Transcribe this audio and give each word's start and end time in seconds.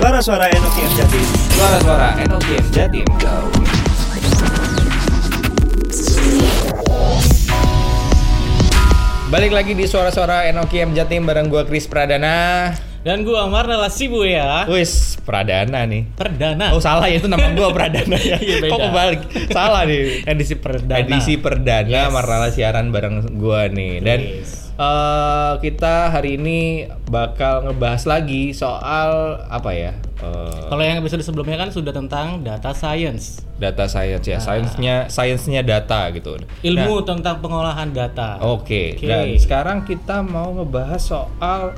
Suara-suara 0.00 0.48
Enoki 0.48 0.80
M 0.80 0.92
Jatim. 0.96 1.24
Suara-suara 1.52 2.08
Enoki 2.16 2.52
M 2.56 2.66
Jatim. 2.72 3.04
Balik 9.30 9.54
lagi 9.54 9.78
di 9.78 9.86
suara-suara 9.86 10.48
Enoki 10.48 10.82
M 10.82 10.90
Jatim 10.90 11.22
bareng 11.22 11.46
gua 11.46 11.62
Kris 11.62 11.86
Pradana. 11.86 12.72
Dan 13.00 13.24
gua 13.24 13.48
Marnella 13.48 13.88
Sibu 13.88 14.24
ya. 14.24 14.66
Wis, 14.68 15.16
Pradana 15.22 15.86
nih. 15.86 16.04
Perdana. 16.12 16.74
Oh 16.76 16.82
salah 16.82 17.08
ya 17.08 17.16
itu 17.16 17.30
nama 17.30 17.52
gua 17.54 17.70
Pradana 17.70 18.18
ya. 18.18 18.36
Iya, 18.42 18.56
beda. 18.60 18.72
Kok 18.72 18.80
kebalik? 18.82 19.20
Salah 19.48 19.82
nih. 19.86 20.26
Edisi 20.26 20.54
perdana. 20.58 21.00
Edisi 21.00 21.34
perdana 21.36 21.88
Yes. 21.88 22.12
Marnala 22.12 22.48
siaran 22.50 22.90
bareng 22.90 23.38
gua 23.38 23.70
nih. 23.70 24.02
Dan 24.02 24.20
Yes. 24.20 24.69
Eh, 24.80 25.52
kita 25.60 26.08
hari 26.08 26.40
ini 26.40 26.88
bakal 27.06 27.68
ngebahas 27.68 28.08
lagi 28.08 28.56
soal 28.56 29.36
apa 29.46 29.70
ya? 29.76 29.92
Eh, 30.20 30.64
Kalau 30.72 30.80
yang 30.80 31.00
episode 31.00 31.20
sebelumnya 31.20 31.60
kan 31.60 31.68
sudah 31.68 31.92
tentang 31.92 32.40
data 32.40 32.72
science. 32.72 33.44
data 33.60 33.84
science 33.84 34.24
ya, 34.24 34.40
sainsnya 34.40 35.04
sainsnya 35.12 35.60
data 35.60 36.08
gitu. 36.16 36.32
Nah, 36.32 36.48
Ilmu 36.64 37.04
tentang 37.04 37.44
pengolahan 37.44 37.92
data. 37.92 38.40
Oke, 38.40 38.96
Oke. 38.96 39.04
dan 39.04 39.36
sekarang 39.36 39.84
kita 39.84 40.24
mau 40.24 40.56
ngebahas 40.56 40.96
soal 40.96 41.76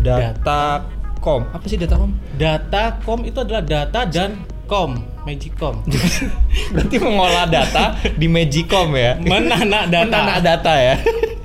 data 0.00 0.88
com. 1.20 1.44
Apa 1.52 1.68
sih 1.68 1.76
data 1.76 2.00
com? 2.00 2.16
Data 2.40 2.96
com 3.04 3.20
itu 3.28 3.44
adalah 3.44 3.60
data 3.60 4.08
dan 4.08 4.40
com, 4.64 4.96
magicom. 5.28 5.84
Berarti 6.72 6.96
mengolah 6.96 7.44
data 7.44 7.96
di 8.16 8.24
Magicom 8.24 8.96
ya. 8.96 9.20
Menanak 9.20 9.92
data. 9.92 10.04
Menanak 10.08 10.38
data 10.40 10.72
ya. 10.80 10.96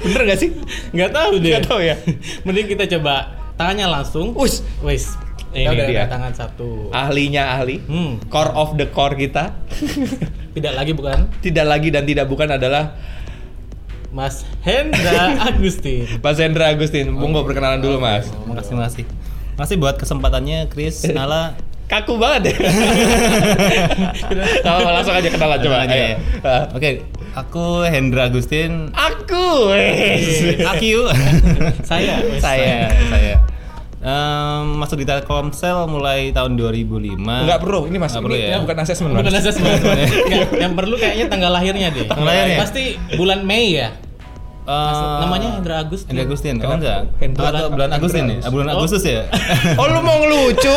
Bener 0.00 0.20
gak 0.26 0.38
sih? 0.38 0.50
Nggak 0.90 1.10
tahu 1.10 1.32
deh. 1.38 1.52
Nggak 1.54 1.64
tahu 1.66 1.80
ya. 1.80 1.96
Mending 2.42 2.66
kita 2.68 2.84
coba 2.98 3.14
tanya 3.54 3.86
langsung. 3.86 4.34
Us, 4.34 4.62
Wis. 4.80 5.14
Ya 5.48 5.72
Ini 5.72 5.80
udah 5.80 5.86
dia. 5.88 6.04
tangan 6.06 6.32
satu. 6.32 6.92
ahlinya 6.92 7.56
ahli. 7.56 7.80
Hmm. 7.80 8.20
Core 8.28 8.52
of 8.52 8.76
the 8.76 8.84
core 8.86 9.16
kita. 9.16 9.56
Tidak 10.54 10.74
lagi 10.74 10.90
bukan 10.90 11.30
tidak 11.38 11.64
lagi 11.64 11.88
dan 11.88 12.02
tidak 12.02 12.26
bukan 12.26 12.50
adalah 12.50 12.98
Mas 14.10 14.42
Hendra 14.60 15.36
Agustin. 15.48 16.04
Mas 16.18 16.36
Hendra 16.36 16.68
Agustin. 16.68 17.08
Monggo 17.08 17.44
perkenalan 17.44 17.78
dulu, 17.78 17.96
Mas. 17.98 18.26
Oh, 18.28 18.42
makasih 18.44 18.74
makasih. 18.74 19.04
Makasih 19.54 19.76
buat 19.76 19.94
kesempatannya 19.96 20.66
Chris, 20.66 21.04
Nala. 21.16 21.54
Kaku 21.88 22.20
banget 22.20 22.52
ya. 22.52 22.56
Kalau 24.68 24.92
langsung 24.92 25.16
aja 25.16 25.28
kenalan 25.32 25.58
coba. 25.64 25.76
aja 25.88 25.96
Ayo. 25.96 26.04
ya. 26.04 26.16
Ah. 26.44 26.64
Oke, 26.76 26.90
aku 27.32 27.88
Hendra 27.88 28.28
Agustin. 28.28 28.92
Aku. 28.92 29.72
Aku. 30.76 31.00
Saya. 31.90 32.20
Saya. 32.36 32.92
saya. 33.08 33.34
Em, 33.98 34.78
masuk 34.78 35.00
di 35.02 35.08
Telkomsel 35.08 35.88
mulai 35.90 36.30
tahun 36.30 36.54
2005. 36.54 37.18
Enggak 37.18 37.58
perlu, 37.64 37.88
ini 37.90 37.96
Mas. 37.98 38.14
Nggak 38.14 38.24
perlu 38.30 38.36
ini 38.36 38.52
ya? 38.52 38.58
bukan 38.62 38.76
asesmen. 38.84 39.10
Bukan 39.10 39.34
asesmen. 39.34 39.74
Yang 40.54 40.72
perlu 40.76 40.94
kayaknya 41.00 41.26
tanggal 41.26 41.50
lahirnya 41.50 41.88
deh. 41.90 42.04
Tanggal 42.06 42.28
lahirnya? 42.28 42.58
Pasti 42.62 42.94
bulan 43.16 43.42
Mei 43.48 43.74
ya. 43.80 43.90
Eh, 44.68 45.18
Namanya 45.18 45.48
Hendra 45.56 45.76
Agustin. 45.80 46.12
Hendra 46.12 46.24
Agustin. 46.24 46.54
Kenapa? 46.54 46.76
enggak. 46.76 47.00
Hendra- 47.16 47.48
Atau 47.50 47.68
bulan 47.72 47.90
Agustin 47.90 48.24
ya? 48.26 48.36
Ah, 48.38 48.50
bulan 48.50 48.66
Oh. 48.68 48.74
Agustus 48.76 49.00
ya? 49.02 49.24
Oh 49.80 49.86
lu 49.86 50.00
mau 50.00 50.16
ngelucu 50.18 50.76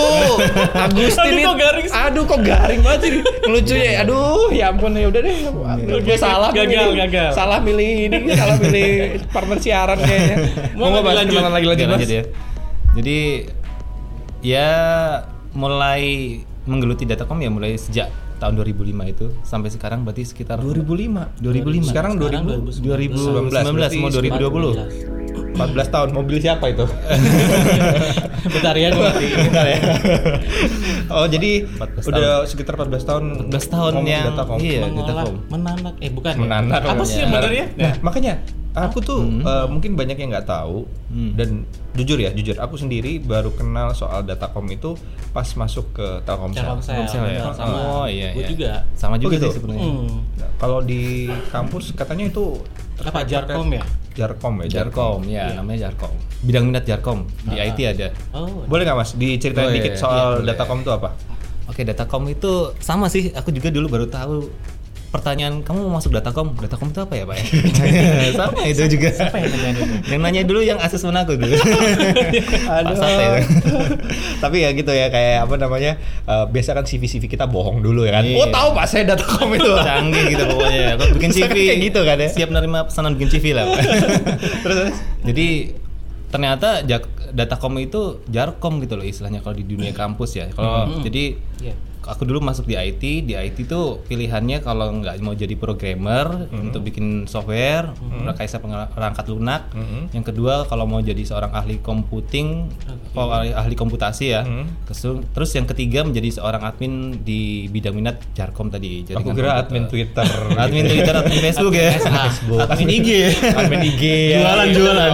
Agustin 0.87 1.27
Aduh, 1.27 1.43
kok 1.43 1.57
garing 1.59 1.85
sih? 1.85 1.97
Aduh 1.97 2.23
kok 2.23 2.39
garing 2.41 2.79
banget 2.79 2.99
sih 3.01 3.11
Ngelucunya 3.19 3.89
Aduh 3.99 4.47
ya 4.49 4.65
ampun 4.69 4.91
ya 4.93 5.05
udah 5.05 5.21
deh 5.21 5.35
Aduh, 5.43 5.99
Gue 5.99 6.15
salah 6.15 6.49
Gagal, 6.49 6.87
milih. 6.87 7.03
gagal. 7.03 7.29
Salah 7.33 7.59
milih 7.59 7.91
ini 8.07 8.17
Salah 8.31 8.55
milih 8.57 8.89
partner 9.35 9.57
siaran 9.59 9.99
kayaknya 9.99 10.35
Mau 10.71 10.87
Mau 10.87 10.87
nggak 10.87 10.95
ngebahas 10.97 11.17
lanjut? 11.19 11.35
kenalan 11.35 11.51
lagi 11.51 11.67
lanjut 11.67 11.83
Oke, 11.83 11.91
mas 11.91 11.99
lanjut 11.99 12.11
ya. 12.13 12.23
Jadi 12.93 13.19
ya 14.41 14.69
mulai 15.51 16.03
menggeluti 16.63 17.03
Datacom 17.03 17.37
ya 17.37 17.49
mulai 17.49 17.75
sejak 17.75 18.07
tahun 18.41 18.57
2005 18.57 19.13
itu 19.13 19.25
sampai 19.45 19.69
sekarang 19.69 20.01
berarti 20.01 20.25
sekitar 20.25 20.57
2005 20.57 21.37
2005. 21.45 21.93
Sekarang 21.93 22.13
Sekarang 22.17 22.43
2000 22.49 22.81
2019 22.81 23.77
berarti 23.77 23.97
mau 24.01 24.09
14 24.09 25.53
2020. 25.53 25.93
tahun 25.93 26.09
Mobil 26.17 26.37
siapa 26.41 26.65
itu? 26.73 26.85
Bentar 28.57 28.73
ya 28.73 28.89
gue. 28.89 29.09
Bentar 29.45 29.65
ya. 29.69 29.79
oh 31.21 31.25
jadi 31.29 31.69
14 31.69 32.09
udah 32.09 32.29
sekitar 32.49 32.73
14 32.81 33.05
tahun 33.05 33.23
14 33.53 33.73
tahun 33.77 33.93
yang 34.09 34.25
Datacom. 34.33 34.57
iya 34.57 34.81
menanak. 35.45 35.93
Eh 36.01 36.09
bukan. 36.09 36.33
ya? 36.33 36.41
menanak 36.41 36.81
Apa 36.81 37.03
sih 37.05 37.21
sebenarnya? 37.21 37.65
Nah, 37.77 37.93
makanya 38.01 38.41
aku 38.73 38.97
tuh 38.99 39.19
eh, 39.23 39.67
mungkin 39.67 39.93
banyak 39.93 40.15
yang 40.15 40.29
nggak 40.29 40.45
tahu 40.45 40.87
Hmm. 41.11 41.35
dan 41.35 41.67
jujur 41.91 42.15
ya, 42.15 42.31
jujur 42.31 42.55
aku 42.55 42.79
sendiri 42.79 43.19
baru 43.19 43.51
kenal 43.51 43.91
soal 43.91 44.23
Datacom 44.23 44.63
itu 44.67 44.95
pas 45.29 45.43
masuk 45.45 45.91
ke 45.91 46.07
Telkomsel. 46.23 46.63
Telkomsel. 46.63 46.95
Telkomsel 47.03 47.23
ya. 47.27 47.51
sama. 47.51 47.75
Oh 47.75 48.05
iya 48.07 48.31
Gue 48.31 48.43
iya. 48.43 48.49
juga. 48.49 48.71
Sama 48.95 49.19
juga 49.19 49.35
gitu? 49.35 49.51
sih 49.51 49.59
sebenarnya. 49.59 49.83
Hmm. 49.83 50.23
Nah, 50.39 50.49
kalau 50.55 50.79
di 50.79 51.03
kampus 51.49 51.91
katanya 51.91 52.27
itu 52.27 52.63
Apa 52.97 53.27
Jarkom 53.27 53.67
ya? 53.71 53.83
Jarkom 54.11 54.53
ya, 54.61 54.67
Jarkom 54.67 55.19
ya, 55.25 55.45
namanya 55.51 55.87
Jarkom. 55.87 56.11
Bidang 56.41 56.63
minat 56.67 56.83
Jarkom 56.83 57.19
di 57.43 57.55
IT 57.57 57.79
ada. 57.81 58.07
Oh. 58.31 58.63
Boleh 58.63 58.83
nggak 58.83 58.95
mas 58.95 59.11
diceritain 59.13 59.67
Oh, 59.67 59.71
iya, 59.71 59.77
dikit 59.79 59.93
iya. 59.95 59.99
soal 59.99 60.27
Iya. 60.39 60.47
Datacom 60.47 60.79
itu 60.79 60.91
apa? 60.91 61.09
Oke, 61.67 61.83
Datacom 61.83 62.23
itu 62.27 62.51
sama 62.79 63.07
sih. 63.07 63.31
Aku 63.31 63.51
juga 63.51 63.67
dulu 63.67 63.87
baru 63.89 64.07
tahu 64.07 64.47
pertanyaan 65.11 65.59
kamu 65.59 65.85
mau 65.85 65.99
masuk 65.99 66.09
Datacom. 66.09 66.55
Datacom 66.55 66.87
itu 66.87 66.99
apa 66.99 67.13
ya, 67.13 67.23
Pak? 67.25 67.37
sama 68.39 68.61
itu 68.63 68.83
juga. 68.87 69.11
Apa 69.11 69.37
yang 69.37 69.51
nanya 69.51 69.69
itu? 69.75 69.83
Yang 70.07 70.21
nanya 70.21 70.41
dulu 70.41 70.59
yang 70.61 70.79
asesmen 70.79 71.13
aku 71.13 71.35
dulu. 71.35 71.51
Sate 72.95 73.43
itu. 73.43 73.75
Tapi 74.43 74.57
ya 74.57 74.69
gitu 74.71 74.89
ya 74.89 75.07
kayak 75.07 75.45
apa 75.45 75.55
namanya 75.57 75.91
eh, 76.25 76.45
biasa 76.47 76.73
kan 76.73 76.83
CV 76.83 77.05
CV 77.05 77.27
kita 77.27 77.45
bohong 77.45 77.79
dulu 77.79 78.03
ya 78.03 78.17
kan. 78.17 78.23
Iya. 78.23 78.37
Oh 78.37 78.47
tahu 78.47 78.67
pak 78.71 78.85
saya 78.87 79.03
Datacom 79.05 79.51
itu. 79.51 79.71
Canggih 79.77 80.23
gitu 80.29 80.43
pokoknya. 80.47 80.95
Kalau 80.95 81.11
bikin 81.13 81.31
CV 81.31 81.51
kayak 81.51 81.79
gitu 81.83 81.99
kan 82.01 82.17
ya? 82.17 82.29
Siap 82.31 82.49
nerima 82.49 82.79
pesanan 82.83 83.13
bikin 83.13 83.29
CV 83.29 83.45
lah. 83.51 83.67
Terus, 83.67 83.99
terus 84.63 84.95
Jadi 85.21 85.47
ternyata 86.27 86.81
Jak- 86.81 87.11
Datacom 87.31 87.75
itu 87.77 88.23
Jarkom 88.25 88.79
gitu 88.79 88.95
loh 88.95 89.03
istilahnya 89.03 89.39
kalau 89.39 89.53
di 89.53 89.63
dunia 89.63 89.91
kampus 89.91 90.35
ya. 90.35 90.47
Kalau 90.49 90.87
Hmm. 90.87 91.03
jadi 91.03 91.35
Iya. 91.61 91.75
Aku 92.11 92.23
dulu 92.23 92.39
masuk 92.39 92.65
di 92.65 92.75
IT, 92.75 92.99
di 93.23 93.33
IT 93.33 93.65
tuh 93.65 94.03
pilihannya 94.03 94.59
kalau 94.59 94.91
nggak 94.93 95.17
mau 95.19 95.31
jadi 95.33 95.55
programmer 95.55 96.27
Hmm. 96.43 96.67
untuk 96.67 96.83
bikin 96.83 97.23
software, 97.25 97.95
rekayasa 98.21 98.57
pengal- 98.57 98.89
perangkat 98.89 99.25
lunak. 99.25 99.71
Hmm. 99.71 100.11
Yang 100.11 100.25
kedua 100.29 100.65
kalau 100.65 100.83
mau 100.85 100.99
jadi 100.99 101.21
seorang 101.21 101.49
ahli 101.51 101.79
computing, 101.79 102.67
oh, 103.13 103.29
ahli, 103.29 103.51
ahli 103.51 103.73
komputasi 103.73 104.25
ya. 104.29 104.41
Hmm. 104.41 104.67
Kesu- 104.83 105.23
Terus 105.31 105.51
yang 105.53 105.65
ketiga 105.65 106.03
menjadi 106.03 106.29
seorang 106.33 106.61
admin 106.61 106.93
di 107.17 107.41
bidang 107.67 107.93
minat 107.93 108.19
Jarkom 108.31 108.67
tadi. 108.67 109.03
aku 109.03 109.15
jaringan 109.23 109.33
kira 109.33 109.51
admin 109.61 109.83
Twitter. 109.87 110.27
Admin 110.53 110.83
Twitter, 110.85 111.13
admin 111.15 111.39
Facebook 111.39 111.73
ya. 111.73 111.91
Facebook. 111.95 112.67
Admin 112.67 112.89
IG. 112.91 113.09
admin 113.49 113.81
IG 113.87 114.03
ya. 114.29 114.39
Jualan, 114.41 114.67
jualan. 114.69 115.11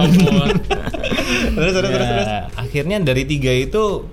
terus 1.54 1.72
terus 1.72 1.90
terus. 1.90 2.08
Nah, 2.26 2.44
akhirnya 2.56 2.96
dari 3.00 3.22
tiga 3.24 3.50
itu 3.50 4.06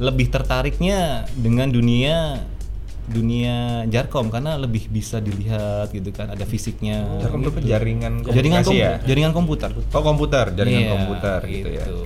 lebih 0.00 0.26
tertariknya 0.26 0.98
dengan 1.30 1.68
dunia 1.68 2.40
dunia 3.04 3.56
Jarkom 3.84 4.30
karena 4.30 4.54
lebih 4.54 4.86
bisa 4.86 5.18
dilihat 5.18 5.90
gitu 5.90 6.08
kan 6.08 6.30
ada 6.30 6.42
fisiknya 6.42 7.04
Jarkom 7.18 7.42
itu 7.42 7.50
kan 7.50 7.62
jaringan 7.62 8.12
jaringan 8.22 8.62
komunikasi 8.62 8.70
kom- 8.70 8.80
ya. 8.80 8.92
jaringan 9.02 9.32
komputer 9.32 9.70
Oh 9.90 10.00
komputer, 10.00 10.44
jaringan 10.50 10.80
Iya, 10.80 10.90
komputer 10.94 11.40
gitu, 11.44 11.68
ya. 11.68 11.84
gitu. 11.84 11.98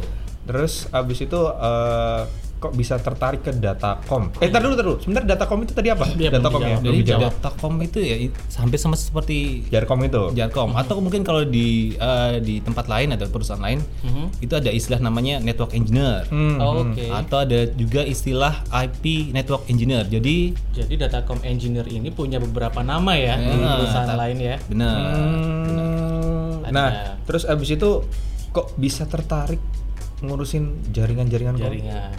Terus 0.45 0.89
abis 0.91 1.19
itu 1.21 1.41
eh, 1.41 2.23
kok 2.65 2.73
bisa 2.73 2.97
tertarik 2.97 3.41
ke 3.41 3.53
Datacom? 3.53 4.33
Eh, 4.37 4.49
tar 4.49 4.59
dulu, 4.59 4.73
tar 4.73 4.85
dulu. 4.85 4.97
Sebenarnya 4.99 5.29
Datacom 5.31 5.61
itu 5.61 5.73
tadi 5.73 5.89
apa? 5.89 6.09
Dia 6.09 6.29
belum 6.29 6.41
Datacom 6.41 6.61
ya, 6.63 6.77
jadi. 6.81 6.99
Datacom 7.21 7.75
itu 7.79 7.99
ya 8.01 8.17
sampai 8.47 8.77
sama 8.77 8.97
seperti 8.97 9.69
Jarkom 9.69 10.01
itu. 10.03 10.33
Jarkom 10.33 10.73
atau 10.75 10.99
mungkin 10.99 11.21
kalau 11.21 11.45
di 11.45 11.69
eh, 11.95 12.41
di 12.41 12.59
tempat 12.59 12.87
lain 12.87 13.13
atau 13.13 13.29
perusahaan 13.29 13.61
lain 13.61 13.85
Mhm. 14.01 14.41
itu 14.41 14.55
ada 14.55 14.71
istilah 14.71 14.99
namanya 14.99 15.39
network 15.39 15.73
engineer 15.73 16.25
Hmm, 16.27 16.57
Oh, 16.57 16.81
hmm. 16.81 16.93
Oke. 16.93 17.05
atau 17.07 17.39
ada 17.41 17.61
juga 17.69 18.01
istilah 18.03 18.55
IP 18.71 19.05
network 19.31 19.67
engineer 19.67 20.05
jadi 20.05 20.57
Jadi 20.73 20.95
Datacom 20.97 21.39
Engineer 21.43 21.85
ini 21.87 22.09
punya 22.09 22.39
beberapa 22.39 22.81
nama 22.81 23.13
ya 23.13 23.37
di 23.37 23.47
Ya, 23.53 23.77
perusahaan 23.77 24.09
tak- 24.09 24.19
lain 24.19 24.37
ya. 24.39 24.57
benar 24.65 24.97
Hmm, 24.99 26.63
Ada. 26.63 26.73
Nah, 26.73 26.89
terus 27.23 27.45
abis 27.45 27.69
itu 27.71 27.91
kok 28.51 28.73
bisa 28.75 29.05
tertarik 29.05 29.61
ngurusin 30.21 30.65
jaringan-jaringan 30.91 31.55
kom- 31.55 31.65
Jaringan. 31.65 32.13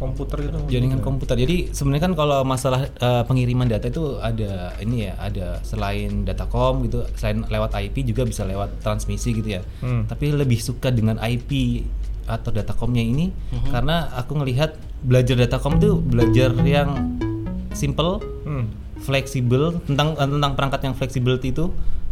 Komputer 0.00 0.48
gitu? 0.48 0.56
jaringan 0.72 1.04
komputer. 1.04 1.36
Jadi 1.36 1.76
sebenarnya 1.76 2.08
kan 2.08 2.14
kalau 2.16 2.40
masalah 2.42 2.88
eh, 2.88 3.22
pengiriman 3.28 3.68
data 3.68 3.86
itu 3.92 4.16
ada 4.16 4.72
ini 4.80 5.06
ya, 5.06 5.20
ada 5.20 5.60
selain 5.60 6.24
datacom 6.24 6.80
gitu, 6.88 7.04
selain 7.20 7.44
lewat 7.44 7.76
IP 7.76 8.08
juga 8.08 8.24
bisa 8.24 8.48
lewat 8.48 8.80
transmisi 8.80 9.36
gitu 9.36 9.60
ya. 9.60 9.62
Hmm. 9.84 10.08
Tapi 10.08 10.32
lebih 10.32 10.56
suka 10.58 10.88
dengan 10.88 11.20
IP 11.20 11.84
atau 12.24 12.54
datacomnya 12.54 13.02
ini 13.02 13.34
karena 13.74 14.06
aku 14.14 14.38
ngelihat 14.38 14.78
belajar 15.02 15.34
datacom 15.34 15.82
itu 15.82 15.98
belajar 15.98 16.54
yang 16.64 17.18
simple, 17.74 18.22
Hmm. 18.46 18.66
fleksibel 19.00 19.78
tentang 19.86 20.16
tentang 20.16 20.52
perangkat 20.58 20.80
yang 20.86 20.94
fleksibel 20.96 21.38
itu 21.40 21.70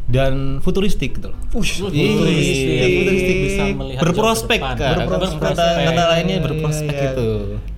dan 0.09 0.65
futuristik 0.65 1.21
gitu 1.21 1.29
loh. 1.31 1.39
Futuristik. 1.53 1.93
Iya, 1.93 2.87
futuristik 2.97 3.37
Bisa 3.45 3.63
melihat 3.77 4.01
berprospek 4.01 4.61
kan. 4.61 4.97
Berprospek. 5.05 5.53
Kata, 5.53 5.67
kata 5.85 6.03
lainnya 6.17 6.37
Iya, 6.41 6.45
berprospek 6.49 6.95
iya, 6.97 7.05
iya. 7.05 7.13
itu. 7.13 7.29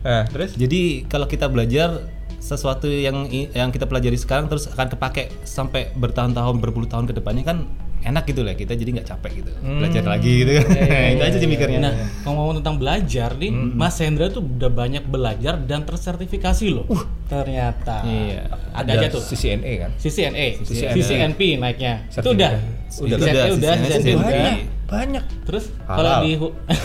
Nah, 0.01 0.23
terus 0.31 0.51
Jadi 0.55 0.81
kalau 1.11 1.27
kita 1.27 1.51
belajar 1.51 2.07
sesuatu 2.41 2.89
yang 2.89 3.29
yang 3.31 3.69
kita 3.69 3.85
pelajari 3.85 4.17
sekarang 4.17 4.49
terus 4.49 4.65
akan 4.71 4.89
kepake 4.97 5.29
sampai 5.45 5.93
bertahun-tahun 5.93 6.57
berpuluh 6.65 6.89
tahun 6.89 7.05
ke 7.05 7.21
depannya 7.21 7.45
kan 7.45 7.69
enak 8.01 8.25
gitu 8.31 8.41
lah 8.47 8.55
kita 8.57 8.73
jadi 8.79 9.01
nggak 9.01 9.09
capek 9.11 9.45
gitu 9.45 9.51
belajar 9.61 10.05
lagi 10.07 10.31
gitu 10.45 10.51
kan 10.61 10.67
itu 11.17 11.23
aja 11.25 11.37
sih 11.37 11.49
mikirnya 11.51 11.81
Nah, 11.81 11.93
ngomong 12.29 12.61
tentang 12.61 12.77
belajar 12.77 13.31
nih, 13.41 13.51
Mas 13.51 13.97
Hendra 13.99 14.29
tuh 14.29 14.45
udah 14.45 14.69
banyak 14.69 15.05
belajar 15.09 15.57
dan 15.65 15.89
tersertifikasi 15.89 16.67
loh. 16.69 16.85
Ternyata. 17.25 18.05
Iya. 18.05 18.53
Ada, 18.77 18.91
aja 19.01 19.07
tuh. 19.09 19.23
CCNA 19.25 19.73
kan? 19.81 19.91
CCNA, 19.97 20.47
CCNA. 20.61 20.93
CCNP 20.93 21.41
naiknya. 21.57 22.05
Itu 22.13 22.37
udah. 22.37 22.53
Udah, 23.01 23.17
udah, 23.17 23.75
CCNA 23.89 24.13
udah. 24.21 24.55
Banyak. 24.91 25.25
Terus 25.47 25.71
kalau 25.87 26.27
di 26.27 26.35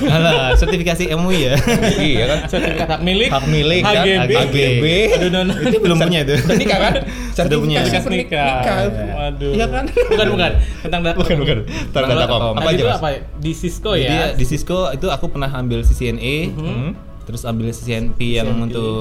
Alah, 0.05 0.53
sertifikasi 0.61 1.09
MUI 1.17 1.39
ya 1.41 1.53
iya 1.97 2.25
kan? 2.29 2.39
sertifikat 2.45 2.87
hak 2.93 3.01
milik, 3.01 3.29
Hak 3.33 3.45
milik 3.49 3.81
kan, 3.81 4.05
HGB, 4.05 4.31
HGB. 4.31 4.85
Aduh, 5.17 5.29
no, 5.33 5.39
no. 5.41 5.53
itu 5.57 5.77
belum 5.81 5.97
punya 5.97 6.19
itu 6.21 6.35
nikah 6.53 6.77
kan? 6.77 6.93
Sudah 7.33 7.57
punya. 7.57 7.77
Sertifikasi 7.81 8.05
Sertifikat 8.05 8.45
nikah. 8.61 8.77
Waduh. 9.17 9.51
Iya 9.57 9.65
kan? 9.73 9.85
Bukan 9.89 10.27
bukan. 10.37 10.51
Tentang 10.85 11.01
data. 11.01 11.17
Bukan, 11.17 11.35
bukan. 11.41 11.57
Tentang. 11.65 12.03
Nah, 12.13 12.53
Apa 12.53 12.69
aja, 12.69 12.83
apa? 12.93 13.09
Di 13.41 13.51
Cisco 13.57 13.91
ya. 13.97 14.37
di 14.37 14.45
Cisco 14.45 14.93
itu 14.93 15.07
aku 15.09 15.25
pernah 15.33 15.49
ambil 15.51 15.81
CCNA 15.81 16.35
Hmm. 16.55 16.89
Terus 17.25 17.41
ambil 17.43 17.67
CCNP 17.67 18.37
yang 18.37 18.47
CCNP. 18.47 18.65
untuk 18.69 18.95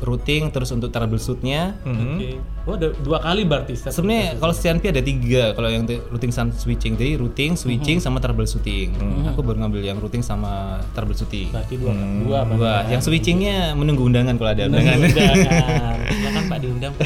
routing 0.00 0.48
terus 0.48 0.68
untuk 0.68 0.88
troubleshootnya 0.88 1.76
Hmm. 1.80 2.16
Oke. 2.16 2.36
Oh, 2.64 2.72
ada 2.72 2.96
dua 2.96 3.20
kali 3.20 3.44
berarti. 3.44 3.76
Sebenarnya 3.76 4.38
kalau 4.38 4.52
CCNP 4.52 4.88
ada 4.88 5.00
tiga 5.00 5.52
kalau 5.52 5.68
yang 5.68 5.84
routing 5.84 6.32
sama 6.32 6.48
switching 6.50 6.94
jadi 6.94 7.16
routing 7.16 7.54
switching 7.54 8.00
sama 8.00 8.16
troubleshooting 8.18 8.96
aku 9.26 9.40
baru 9.40 9.60
ngambil 9.60 9.80
yang 9.82 9.98
routing 9.98 10.24
sama 10.24 10.80
troubleshooting 10.92 11.52
berarti 11.52 11.74
dua 11.76 11.92
dua 12.24 12.38
Bang. 12.44 12.56
Wah, 12.56 12.82
yang 12.86 13.00
switchingnya 13.00 13.74
menunggu 13.74 14.04
undangan 14.04 14.36
kalau 14.36 14.50
ada 14.50 14.64
undangan. 14.64 14.96
Undangan. 14.96 15.96
Silakan 16.14 16.44
Pak 16.46 16.58
diundang. 16.60 16.92
Pak. 16.94 17.04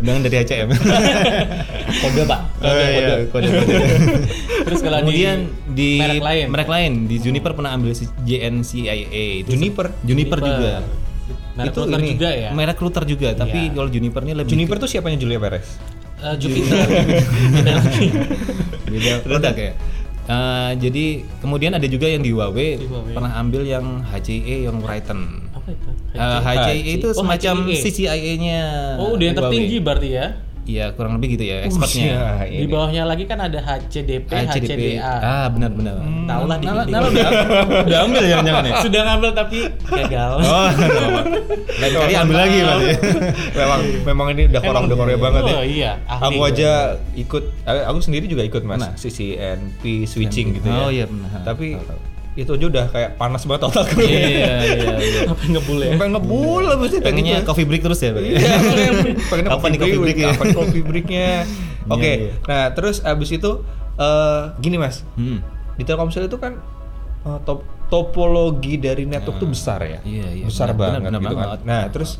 undangan 0.00 0.20
dari 0.20 0.36
HCM. 0.40 0.68
Kode 2.00 2.22
pak. 2.24 2.40
Oh, 2.60 2.68
iya, 2.68 3.24
kode 3.24 3.46
kode. 3.46 3.48
Terus 4.68 4.80
kalau 4.80 5.00
Kemudian 5.00 5.38
di, 5.66 5.96
merek 5.96 6.20
lain. 6.20 6.46
merek 6.48 6.68
lain 6.68 6.92
di 7.04 7.16
Juniper 7.16 7.52
pernah 7.52 7.72
ambil 7.72 7.92
si 7.92 8.04
JNCIA 8.20 9.00
itu. 9.40 9.48
Juniper? 9.50 9.88
Juniper 10.02 10.38
juga. 10.38 10.72
Merek 11.50 11.72
Itu 11.72 11.80
router 11.82 11.98
ini. 11.98 12.08
juga 12.12 12.28
ya. 12.30 12.48
Merek 12.52 12.78
router 12.78 13.04
juga, 13.04 13.28
tapi 13.34 13.60
Iya. 13.64 13.72
kalau 13.72 13.88
Juniper 13.88 14.20
ini 14.22 14.32
lebih 14.34 14.50
Juniper 14.50 14.76
tuh 14.76 14.86
siapanya 14.86 15.16
Julia 15.16 15.36
Perez? 15.36 15.66
Eh, 16.20 16.36
Jupiter. 16.36 16.76
Beda 18.86 19.12
produk 19.22 19.54
ya. 19.54 19.72
Eh, 20.30 20.70
jadi 20.78 21.04
kemudian 21.40 21.72
ada 21.72 21.86
juga 21.86 22.06
yang 22.06 22.20
di 22.20 22.30
Huawei, 22.30 22.76
Di 22.76 22.86
Huawei. 22.86 23.14
pernah 23.16 23.32
ambil 23.34 23.64
yang 23.64 24.04
HCE 24.04 24.68
yang 24.68 24.78
Brighton. 24.78 25.48
Apa 25.50 25.68
itu? 25.68 25.88
Eh, 26.12 26.38
HCE 26.40 26.92
itu 26.94 27.06
Oh, 27.10 27.16
semacam 27.18 27.54
HCE. 27.66 27.82
CCIA-nya. 27.82 28.60
Oh, 28.96 29.16
udah 29.16 29.24
yang 29.24 29.36
tertinggi 29.36 29.76
berarti 29.80 30.08
ya. 30.12 30.26
Iya, 30.68 30.92
kurang 30.92 31.16
lebih 31.16 31.34
gitu 31.34 31.44
ya 31.48 31.64
expertnya. 31.64 32.04
Iya, 32.04 32.24
Di 32.46 32.64
ini. 32.64 32.70
bawahnya 32.70 33.02
lagi 33.08 33.24
kan 33.24 33.38
ada 33.40 33.58
HCDP, 33.58 34.28
HCDP. 34.28 35.00
HCDA. 35.00 35.14
Ah, 35.24 35.46
benar-benar. 35.48 35.96
Tahu 35.98 36.42
lah 36.46 36.56
Nala, 36.60 36.84
dikit-dikit. 36.84 36.92
Nala 36.92 37.06
udah, 37.08 37.30
udah 37.88 37.98
ambil 38.04 38.22
jangan-jangan 38.28 38.64
ya? 38.64 38.74
Sudah 38.84 39.00
ngambil 39.08 39.30
tapi 39.32 39.58
gagal. 39.88 40.32
Oh. 40.40 40.68
Lain 41.80 41.92
kali 41.96 42.14
ambil 42.14 42.36
lagi 42.36 42.58
berarti. 42.60 42.90
memang 43.56 43.80
memang 44.04 44.26
ini 44.36 44.42
udah 44.52 44.60
korang 44.62 44.82
udah 44.86 44.96
Korea 45.00 45.18
banget 45.18 45.42
ya. 45.42 45.56
Oh 45.56 45.64
iya, 45.64 45.92
ahli 46.06 46.24
Aku 46.28 46.40
aja 46.44 46.70
ikut, 47.16 47.44
aku 47.64 47.98
sendiri 48.04 48.24
juga 48.28 48.42
ikut 48.44 48.62
mas, 48.62 48.78
Mana? 48.78 48.88
CCNP 48.94 50.04
switching 50.04 50.60
gitu 50.60 50.68
ya. 50.68 50.80
Oh, 50.86 50.90
iya, 50.92 51.04
benar. 51.08 51.40
Tapi. 51.42 51.80
Itu 52.32 52.46
aja 52.46 52.66
udah 52.66 52.84
kayak 52.88 53.10
panas 53.14 53.42
banget 53.42 53.62
otakku. 53.66 54.00
Iya, 54.00 54.20
iya, 54.22 54.50
iya. 54.62 55.20
Apa 55.34 55.40
yang 55.42 55.52
ngebul 55.58 55.78
ya? 55.78 55.90
Sampai 55.92 56.08
ngebul 56.10 56.62
abis 56.64 56.90
itu 56.92 57.02
Pengennya 57.02 57.36
gitu. 57.38 57.46
coffee 57.46 57.66
break 57.66 57.82
terus 57.82 57.98
ya, 57.98 58.10
Pak? 58.10 58.22
Iya, 58.22 58.38
pengen 59.30 59.44
Kapan 59.46 59.68
nih 59.68 59.78
coffee 59.78 60.00
break 60.00 60.16
ya? 60.16 60.28
Kapan 60.32 60.48
coffee 60.54 60.84
breaknya? 60.84 61.28
Oke, 61.94 62.00
Iya, 62.00 62.14
iya. 62.22 62.32
nah 62.46 62.62
terus 62.70 63.02
abis 63.02 63.30
itu 63.32 63.50
eh, 63.96 64.42
gini 64.58 64.76
mas, 64.76 65.02
Hmm. 65.14 65.42
di 65.74 65.82
Telkomsel 65.82 66.24
itu 66.24 66.36
kan 66.36 66.54
eh, 67.20 67.38
top, 67.42 67.60
topologi 67.90 68.78
dari 68.78 69.04
network 69.04 69.36
tuh 69.36 69.50
besar 69.50 69.82
ya, 69.82 69.98
Iya, 70.00 70.26
iya, 70.32 70.44
besar 70.46 70.70
benar, 70.70 70.78
banget 70.78 71.00
benar, 71.02 71.10
gitu 71.10 71.18
benar 71.20 71.32
kan. 71.32 71.42
banget. 71.42 71.60
Nah 71.64 71.82
terus 71.90 72.10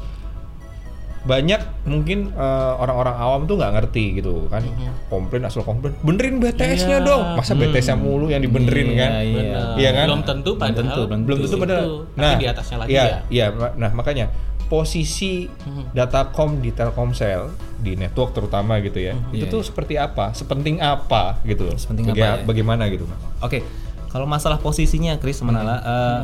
banyak 1.20 1.60
mungkin 1.84 2.32
eh, 2.32 2.72
orang-orang 2.74 3.12
awam 3.14 3.40
tuh 3.44 3.54
nggak 3.54 3.72
ngerti 3.74 4.04
gitu 4.16 4.48
kan, 4.48 4.64
komplain 5.06 5.44
asal 5.44 5.60
komplain, 5.60 5.92
benerin 6.00 6.40
BTS-nya 6.40 6.98
Iya. 6.98 7.04
dong, 7.04 7.22
masa 7.34 7.52
BTS-nya 7.52 7.92
mulu 7.94 8.26
yang 8.26 8.40
dibenerin 8.40 8.88
Iya, 8.88 8.96
kan? 8.96 9.10
iya. 9.20 9.60
Iya 9.76 9.90
kan? 9.92 10.06
Belum 10.08 10.22
tentu 10.22 10.50
Belum 10.50 10.62
padahal. 10.62 10.80
tentu, 10.80 11.00
belum 11.02 11.20
belum 11.22 11.38
tentu 11.38 11.56
padahal. 11.58 11.86
Tapi 12.10 12.34
di 12.34 12.46
atasnya 12.46 12.76
lagi 12.78 12.90
iya, 12.90 13.04
ya. 13.04 13.18
Iya, 13.28 13.46
ma- 13.50 13.74
nah 13.76 13.90
makanya 13.92 14.26
posisi 14.66 15.44
Mhm. 15.44 15.92
Datacom 15.92 16.50
di 16.56 16.70
Telkomsel 16.70 17.50
di 17.76 17.92
network 17.94 18.30
terutama 18.32 18.78
gitu 18.78 19.02
ya. 19.02 19.12
Itu 19.28 19.44
Iya, 19.44 19.50
tuh 19.50 19.60
iya. 19.60 19.66
seperti 19.66 19.94
apa? 19.96 20.30
Sepenting 20.32 20.78
apa 20.78 21.42
gitu. 21.42 21.66
Sepenting 21.74 22.06
Baga- 22.06 22.16
apa 22.16 22.26
ya? 22.38 22.46
Bagaimana 22.46 22.86
gitu. 22.86 23.04
Oke, 23.40 23.60
kalau 24.08 24.24
masalah 24.24 24.56
posisinya, 24.56 25.18
Chris 25.18 25.42
Menala, 25.42 25.76
eh, 25.76 26.20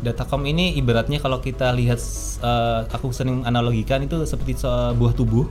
Datacom 0.00 0.40
ini 0.42 0.72
ibaratnya 0.74 1.16
kalau 1.16 1.38
kita 1.38 1.70
lihat, 1.70 2.00
eh, 2.40 2.80
aku 2.86 3.10
sering 3.10 3.44
analogikan 3.44 4.00
itu 4.00 4.24
seperti 4.24 4.56
sebuah 4.56 5.12
tubuh. 5.12 5.44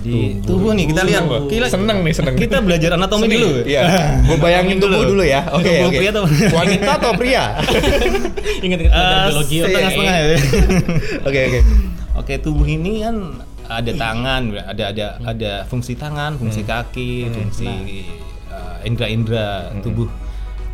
Jadi 0.00 0.40
tubuh, 0.40 0.72
nih 0.72 0.88
kita 0.88 1.04
lihat, 1.04 1.22
Tubuh. 1.22 1.46
kita 1.46 1.68
Seneng 1.68 2.00
nih, 2.00 2.12
seneng. 2.12 2.34
Kita 2.34 2.58
belajar 2.58 2.96
anatomi 2.96 3.28
Seneng. 3.28 3.36
dulu. 3.38 3.48
Iya. 3.62 3.82
Gue 4.24 4.36
bayangin 4.38 4.76
tubuh 4.78 5.04
dulu 5.04 5.20
ya. 5.20 5.44
Oke, 5.50 5.68
Tubuh 5.70 5.84
oke. 5.86 5.98
pria 5.98 6.10
atau- 6.10 6.26
Wanita 6.50 6.90
atau 6.94 7.12
pria? 7.12 7.44
Belajar 8.58 8.78
Eh, 8.80 9.24
biologi 9.28 9.54
ya, 9.54 9.64
setengah-setengah 9.64 10.14
ya. 10.14 10.24
Oke, 11.28 11.40
oke. 11.46 11.60
Oke, 12.16 12.32
tubuh 12.38 12.66
ini 12.66 13.00
kan 13.00 13.16
ada 13.64 13.92
tangan, 13.92 14.42
ada 14.58 14.84
ada 14.88 15.06
ada 15.22 15.52
fungsi 15.64 15.92
tangan, 15.92 16.34
fungsi 16.34 16.64
Hmm. 16.64 16.70
kaki, 16.70 17.12
fungsi 17.28 17.68
uh, 18.48 18.80
indera-indera 18.82 19.70
tubuh. 19.78 20.08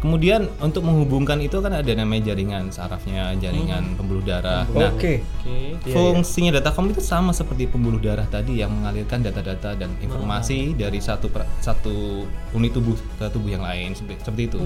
Kemudian 0.05 0.53
untuk 0.61 0.85
menghubungkan 0.85 1.41
itu 1.41 1.65
kan 1.65 1.73
ada 1.73 1.89
namanya 1.97 2.29
jaringan 2.29 2.69
sarafnya, 2.69 3.33
jaringan 3.41 3.97
pembuluh 3.97 4.21
darah. 4.21 4.69
Nah, 4.69 4.93
Oke. 4.93 5.25
Oke. 5.41 5.81
Iya, 5.81 5.97
fungsinya 5.97 6.53
datacom 6.53 6.93
itu 6.93 7.01
sama 7.01 7.33
seperti 7.33 7.65
pembuluh 7.65 7.97
darah 7.97 8.29
tadi 8.29 8.61
yang 8.61 8.69
mengalirkan 8.69 9.25
data-data 9.25 9.73
dan 9.73 9.97
informasi 9.99 10.77
dari 10.77 11.01
satu 11.01 11.33
per- 11.33 11.49
satu 11.57 12.21
unit 12.53 12.71
tubuh 12.71 12.93
ke 13.17 13.33
tubuh 13.33 13.49
yang 13.49 13.65
lain 13.65 13.97
seperti, 13.97 14.21
seperti 14.21 14.43
itu. 14.47 14.61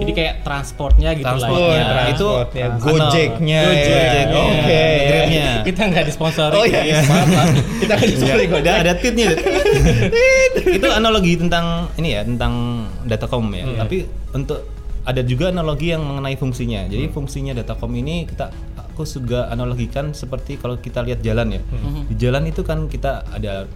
Jadi 0.00 0.12
kayak 0.16 0.34
transportnya 0.40 1.10
gitu 1.12 1.26
Transport. 1.28 1.52
Oh, 1.52 1.68
lah. 1.68 1.76
ya. 1.76 1.84
Nah, 1.84 2.06
itu- 2.08 2.16
transportnya, 2.16 2.64
Ano- 2.64 2.80
Gojeknya. 2.80 3.60
ya. 3.60 3.68
Gojeknya, 3.68 4.40
Oke. 4.40 4.84
Grabnya. 5.04 5.48
Kita 5.68 5.82
nggak 5.84 6.04
disponsori. 6.08 6.56
Oh 6.56 6.64
iya, 6.64 6.80
iya. 6.80 7.00
maaf, 7.04 7.28
maaf. 7.28 7.48
Kita 7.76 7.92
kan 7.92 8.06
Ya, 8.08 8.34
ada 8.40 8.72
ada 8.80 8.92
titnya. 8.96 9.28
itu 10.80 10.88
analogi 10.88 11.36
tentang 11.36 11.92
ini 12.00 12.16
ya 12.16 12.24
tentang 12.24 12.81
datacom 13.06 13.46
ya. 13.54 13.64
Tapi 13.82 14.06
untuk 14.34 14.60
ada 15.02 15.18
juga 15.26 15.50
analogi 15.50 15.90
yang 15.90 16.06
mengenai 16.06 16.38
fungsinya. 16.38 16.86
Jadi 16.86 17.10
fungsinya 17.10 17.52
datacom 17.58 17.90
ini 17.98 18.22
kita 18.22 18.54
aku 18.78 19.02
juga 19.02 19.50
analogikan 19.50 20.14
seperti 20.14 20.60
kalau 20.60 20.78
kita 20.78 21.02
lihat 21.02 21.24
jalan 21.26 21.58
ya. 21.58 21.62
Di 22.06 22.14
jalan 22.20 22.46
itu 22.46 22.62
kan 22.62 22.86
kita 22.86 23.26
ada 23.26 23.66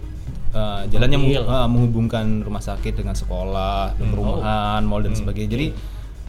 uh, 0.55 0.87
jalan 0.87 1.09
yang 1.11 1.23
uh, 1.43 1.67
menghubungkan 1.67 2.45
rumah 2.47 2.63
sakit 2.63 2.95
dengan 2.95 3.17
sekolah, 3.17 3.97
dan 3.99 4.07
perumahan, 4.07 4.81
mall 4.87 5.03
dan 5.03 5.17
sebagainya. 5.17 5.51
Jadi 5.51 5.67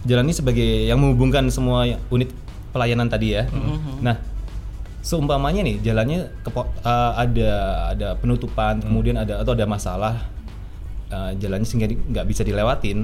jalan 0.09 0.25
ini 0.27 0.35
sebagai 0.35 0.71
yang 0.91 0.99
menghubungkan 0.99 1.47
semua 1.53 1.87
unit 2.11 2.31
pelayanan 2.75 3.07
tadi 3.07 3.39
ya. 3.39 3.47
Nah, 4.03 4.19
seumpamanya 4.99 5.63
nih 5.63 5.77
jalannya 5.79 6.27
kepo- 6.43 6.75
uh, 6.83 7.13
ada 7.15 7.51
ada 7.95 8.09
penutupan 8.19 8.83
kemudian 8.83 9.15
ada 9.15 9.41
atau 9.41 9.55
ada 9.55 9.63
masalah 9.63 10.27
uh, 11.09 11.31
jalannya 11.35 11.65
sehingga 11.65 11.87
di- 11.87 12.01
nggak 12.03 12.25
bisa 12.25 12.43
dilewatin 12.43 12.99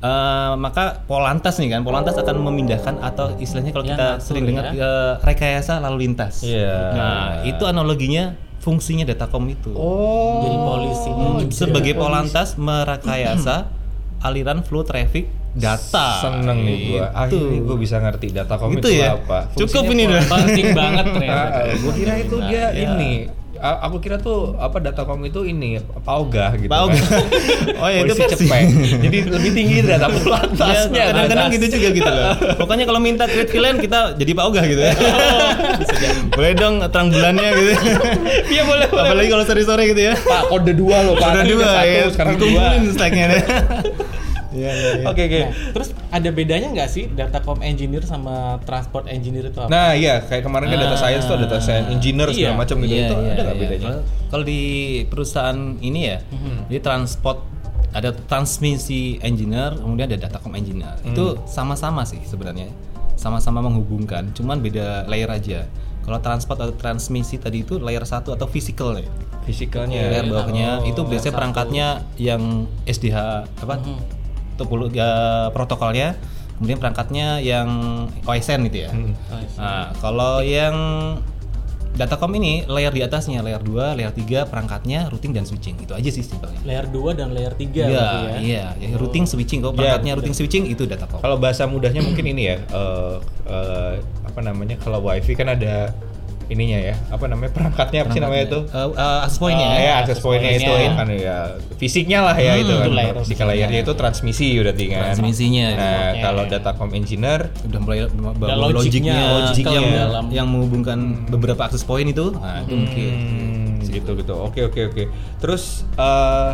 uh, 0.00 0.52
maka 0.56 1.02
polantas 1.02 1.56
nih 1.56 1.70
kan 1.70 1.80
polantas 1.80 2.14
akan 2.14 2.36
memindahkan 2.42 2.98
atau 2.98 3.36
istilahnya 3.36 3.70
kalau 3.70 3.84
Ya, 3.84 3.90
kita 3.90 4.06
ngatur 4.10 4.24
sering 4.24 4.44
dengar 4.46 4.64
ya. 4.66 4.78
uh, 4.78 5.12
rekayasa 5.20 5.72
lalu 5.78 5.96
lintas 6.02 6.40
Iya. 6.40 6.76
nah 6.92 7.20
itu 7.42 7.64
analoginya 7.64 8.32
fungsinya 8.58 9.04
datacom 9.04 9.44
itu 9.46 9.72
Oh. 9.72 10.40
Jadi 10.42 10.56
polisinya 10.58 11.28
juga. 11.38 11.52
sebagai 11.54 11.92
polantas 11.94 12.56
merekayasa 12.56 13.68
aliran 14.20 14.60
flow 14.60 14.82
traffic 14.82 15.28
data 15.50 16.22
Seneng 16.22 16.62
nih 16.62 16.76
gua. 16.92 17.10
Itu. 17.26 17.40
Akhirnya 17.40 17.60
gua 17.60 17.76
bisa 17.76 17.96
ngerti 17.98 18.26
Datacom 18.30 18.70
Gitu 18.70 18.86
itu 18.86 19.02
ya? 19.02 19.16
apa. 19.16 19.50
Cukup 19.50 19.66
Fungsinya 19.82 19.90
ini 19.90 20.02
apa? 20.02 20.12
udah. 20.12 20.22
Penting 20.30 20.66
banget 20.72 21.04
ternyata. 21.10 21.58
Ah, 21.58 21.74
gua 21.74 21.92
kira 21.92 22.14
itu 22.16 22.36
dia 22.44 22.62
Nah, 22.62 22.70
ya. 22.70 22.82
ini 22.86 23.10
aku 23.60 23.96
kira 24.00 24.16
tuh 24.16 24.56
apa 24.56 24.80
Datacom 24.80 25.20
itu 25.28 25.44
ini 25.44 25.76
Pauga 26.00 26.56
gitu. 26.56 26.72
Pauga. 26.72 26.96
kan. 27.00 27.24
Oh 27.76 27.88
ya 27.92 27.98
itu 28.08 28.14
versi. 28.16 28.48
cepek. 28.48 28.62
Jadi 29.04 29.18
lebih 29.28 29.50
tinggi 29.52 29.74
Datacom 29.90 30.24
atasnya. 30.32 30.96
Ya, 30.96 31.04
kadang-kadang 31.12 31.48
gitu 31.54 31.66
juga 31.76 31.88
gitu 31.92 32.10
loh. 32.10 32.32
Pokoknya 32.56 32.84
kalau 32.88 33.00
minta 33.04 33.24
create 33.28 33.52
villain 33.52 33.76
kita 33.76 34.16
jadi 34.16 34.32
Pak 34.32 34.44
Ogah 34.48 34.64
gitu 34.64 34.82
ya. 34.82 34.94
boleh 36.34 36.52
dong 36.56 36.74
terang 36.88 37.08
bulannya 37.12 37.48
gitu. 37.52 37.72
Iya 38.48 38.62
boleh 38.64 38.86
boleh. 38.88 39.08
Apalagi 39.12 39.28
kalau 39.28 39.44
sore-sore 39.44 39.82
gitu 39.92 40.02
ya. 40.08 40.14
Pak 40.16 40.42
kode 40.48 40.72
dua 40.72 40.96
loh 41.04 41.14
Pak. 41.20 41.28
Tadi 41.36 41.52
dua 41.52 41.70
ya. 41.84 42.02
sekarang 42.08 42.34
dua. 42.40 42.64
Deh. 42.80 43.42
Iya, 44.50 44.70
iya, 44.74 44.90
iya. 44.98 45.06
Oke 45.06 45.22
oke. 45.30 45.40
Nah, 45.46 45.50
terus 45.78 45.88
ada 46.10 46.28
bedanya 46.28 46.68
nggak 46.70 46.90
sih 46.90 47.06
datacom 47.08 47.62
engineer 47.62 48.02
sama 48.02 48.58
transport 48.62 49.06
engineer 49.06 49.48
itu 49.48 49.58
apa? 49.58 49.70
Nah 49.70 49.94
iya 49.94 50.18
kayak 50.20 50.42
kemarin 50.42 50.66
kan 50.66 50.78
data 50.78 50.94
Ah. 50.94 51.00
science 51.00 51.24
tuh 51.24 51.34
ada 51.34 51.46
data 51.46 51.58
science 51.58 51.86
engineer 51.88 52.28
segala 52.30 52.42
Iya. 52.44 52.58
macam 52.58 52.76
gitu. 52.78 52.90
Iya, 52.90 53.00
itu 53.00 53.14
iya, 53.16 53.30
ada 53.30 53.40
nggak 53.40 53.56
iya. 53.56 53.62
bedanya? 53.62 53.86
Kalau- 53.86 54.04
Kalau 54.30 54.44
di 54.46 54.60
perusahaan 55.06 55.58
ini 55.80 56.00
ya, 56.06 56.18
Mhm. 56.22 56.56
di 56.66 56.78
transport 56.78 57.38
ada 57.90 58.14
transmisi 58.14 59.18
engineer, 59.18 59.74
kemudian 59.74 60.06
ada 60.06 60.18
datacom 60.20 60.54
engineer. 60.54 60.94
Hmm. 61.00 61.10
Itu 61.10 61.42
sama-sama 61.44 62.06
sih 62.06 62.22
sebenarnya, 62.22 62.70
sama-sama 63.14 63.58
menghubungkan, 63.60 64.30
cuman 64.30 64.58
beda 64.58 65.06
layer 65.06 65.26
aja. 65.26 65.66
Kalau 66.00 66.18
transport 66.18 66.58
atau 66.60 66.70
transmisi 66.72 67.36
tadi 67.36 67.60
itu 67.60 67.76
layer 67.76 68.02
satu 68.02 68.30
atau 68.30 68.46
physical 68.46 68.94
ya. 68.94 69.10
Fisikalnya. 69.42 70.06
Layer 70.06 70.26
bawahnya 70.26 70.78
Oh, 70.78 70.86
itu 70.86 71.02
biasanya 71.02 71.34
perangkatnya 71.34 71.86
yang 72.16 72.42
SDH 72.84 73.18
apa? 73.58 73.74
Mhm. 74.60 74.68
topologi 74.68 75.00
ya, 75.00 75.10
protokolnya, 75.56 76.08
kemudian 76.60 76.76
perangkatnya 76.76 77.40
yang 77.40 77.68
OSN 78.28 78.68
gitu 78.68 78.84
ya. 78.84 78.90
Hmm. 78.92 79.16
Oh. 79.32 79.40
Nah, 79.56 79.96
kalau 79.96 80.44
yang 80.44 80.76
Datacom 81.90 82.30
ini 82.38 82.62
layer 82.70 82.94
di 82.94 83.02
atasnya, 83.02 83.42
layer 83.42 83.58
2, 83.58 83.98
layer 83.98 84.14
3 84.14 84.46
perangkatnya 84.46 85.10
routing 85.10 85.34
dan 85.34 85.42
switching. 85.42 85.74
Itu 85.82 85.90
aja 85.90 86.06
sih 86.06 86.22
simpelnya. 86.22 86.62
Layer 86.62 86.86
2 86.86 87.18
dan 87.18 87.34
layer 87.34 87.50
3 87.50 87.66
Iya, 87.66 87.86
berarti 87.90 88.16
ya. 88.22 88.38
iya, 88.38 88.66
ya, 88.78 88.88
routing 88.94 89.26
switching 89.26 89.58
kok 89.58 89.74
Iya, 89.74 89.98
perangkatnya 89.98 90.12
routing 90.14 90.36
switching 90.38 90.64
itu 90.70 90.86
Datacom. 90.86 91.18
Kalau 91.18 91.36
bahasa 91.42 91.66
mudahnya 91.66 92.00
mungkin 92.06 92.24
ini 92.30 92.42
ya, 92.46 92.56
eh, 92.62 93.16
eh, 93.50 93.94
apa 94.22 94.40
namanya? 94.40 94.78
Kalau 94.78 95.02
wifi 95.02 95.34
kan 95.34 95.50
ada 95.50 95.90
ininya 96.50 96.78
ya, 96.82 96.94
apa 97.08 97.24
namanya 97.24 97.54
perangkatnya 97.54 98.02
apa 98.02 98.10
sih 98.10 98.18
namanya 98.18 98.42
itu? 98.44 98.60
Eh, 98.66 98.88
eh, 98.90 99.18
akses 99.22 99.38
point-nya 99.38 99.64
Ah, 99.64 99.72
ya. 99.72 99.80
ya, 99.80 99.92
akses 100.02 100.18
pointnya 100.18 100.50
itu 100.52 100.72
kan 100.90 101.06
ya 101.08 101.38
fisiknya 101.78 102.18
lah 102.26 102.34
ya 102.34 102.52
Hmm, 102.52 102.60
itu 102.60 102.72
kan. 102.72 102.82
itu 102.82 102.90
layer 102.92 103.14
Di 103.14 103.20
fisiknya. 103.22 103.46
layarnya 103.46 103.80
itu 103.80 103.92
transmisi 103.94 104.46
berarti 104.58 104.84
kan. 104.86 105.00
Transmisinya, 105.06 105.66
Nah, 105.72 106.10
kalau 106.20 106.42
datacom 106.44 106.90
engineer 106.92 107.40
Udah 107.62 107.78
mulai 107.78 107.98
bawa 108.10 108.68
logiknya, 108.68 108.74
logiknya, 108.74 109.16
logik 109.46 109.64
yang 109.64 109.74
yang 109.80 109.94
dalam. 109.96 110.24
yang 110.28 110.46
menghubungkan 110.46 110.98
beberapa 111.24 111.62
akses 111.64 111.80
point 111.80 112.04
itu. 112.04 112.34
Nah, 112.34 112.60
itu 112.60 112.74
mungkin. 112.74 113.12
Hmm, 113.14 113.66
gitu 113.80 114.10
gitu. 114.12 114.34
Oke 114.36 114.60
oke 114.64 114.80
oke. 114.86 115.04
Terus 115.38 115.86
eh 115.94 116.52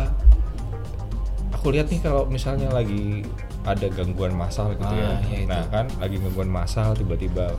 aku 1.51 1.67
lihat 1.69 1.89
nih 1.89 1.99
kalau 1.99 2.23
misalnya 2.25 2.69
lagi 2.69 3.25
ada 3.63 3.87
gangguan 3.89 4.31
massal 4.31 4.71
gitu 4.71 4.85
ya. 4.85 5.09
Ah, 5.09 5.19
iya 5.25 5.37
itu. 5.39 5.49
Nah 5.49 5.63
kan 5.67 5.85
lagi 5.97 6.15
gangguan 6.17 6.47
massal 6.47 6.93
tiba-tiba 6.93 7.51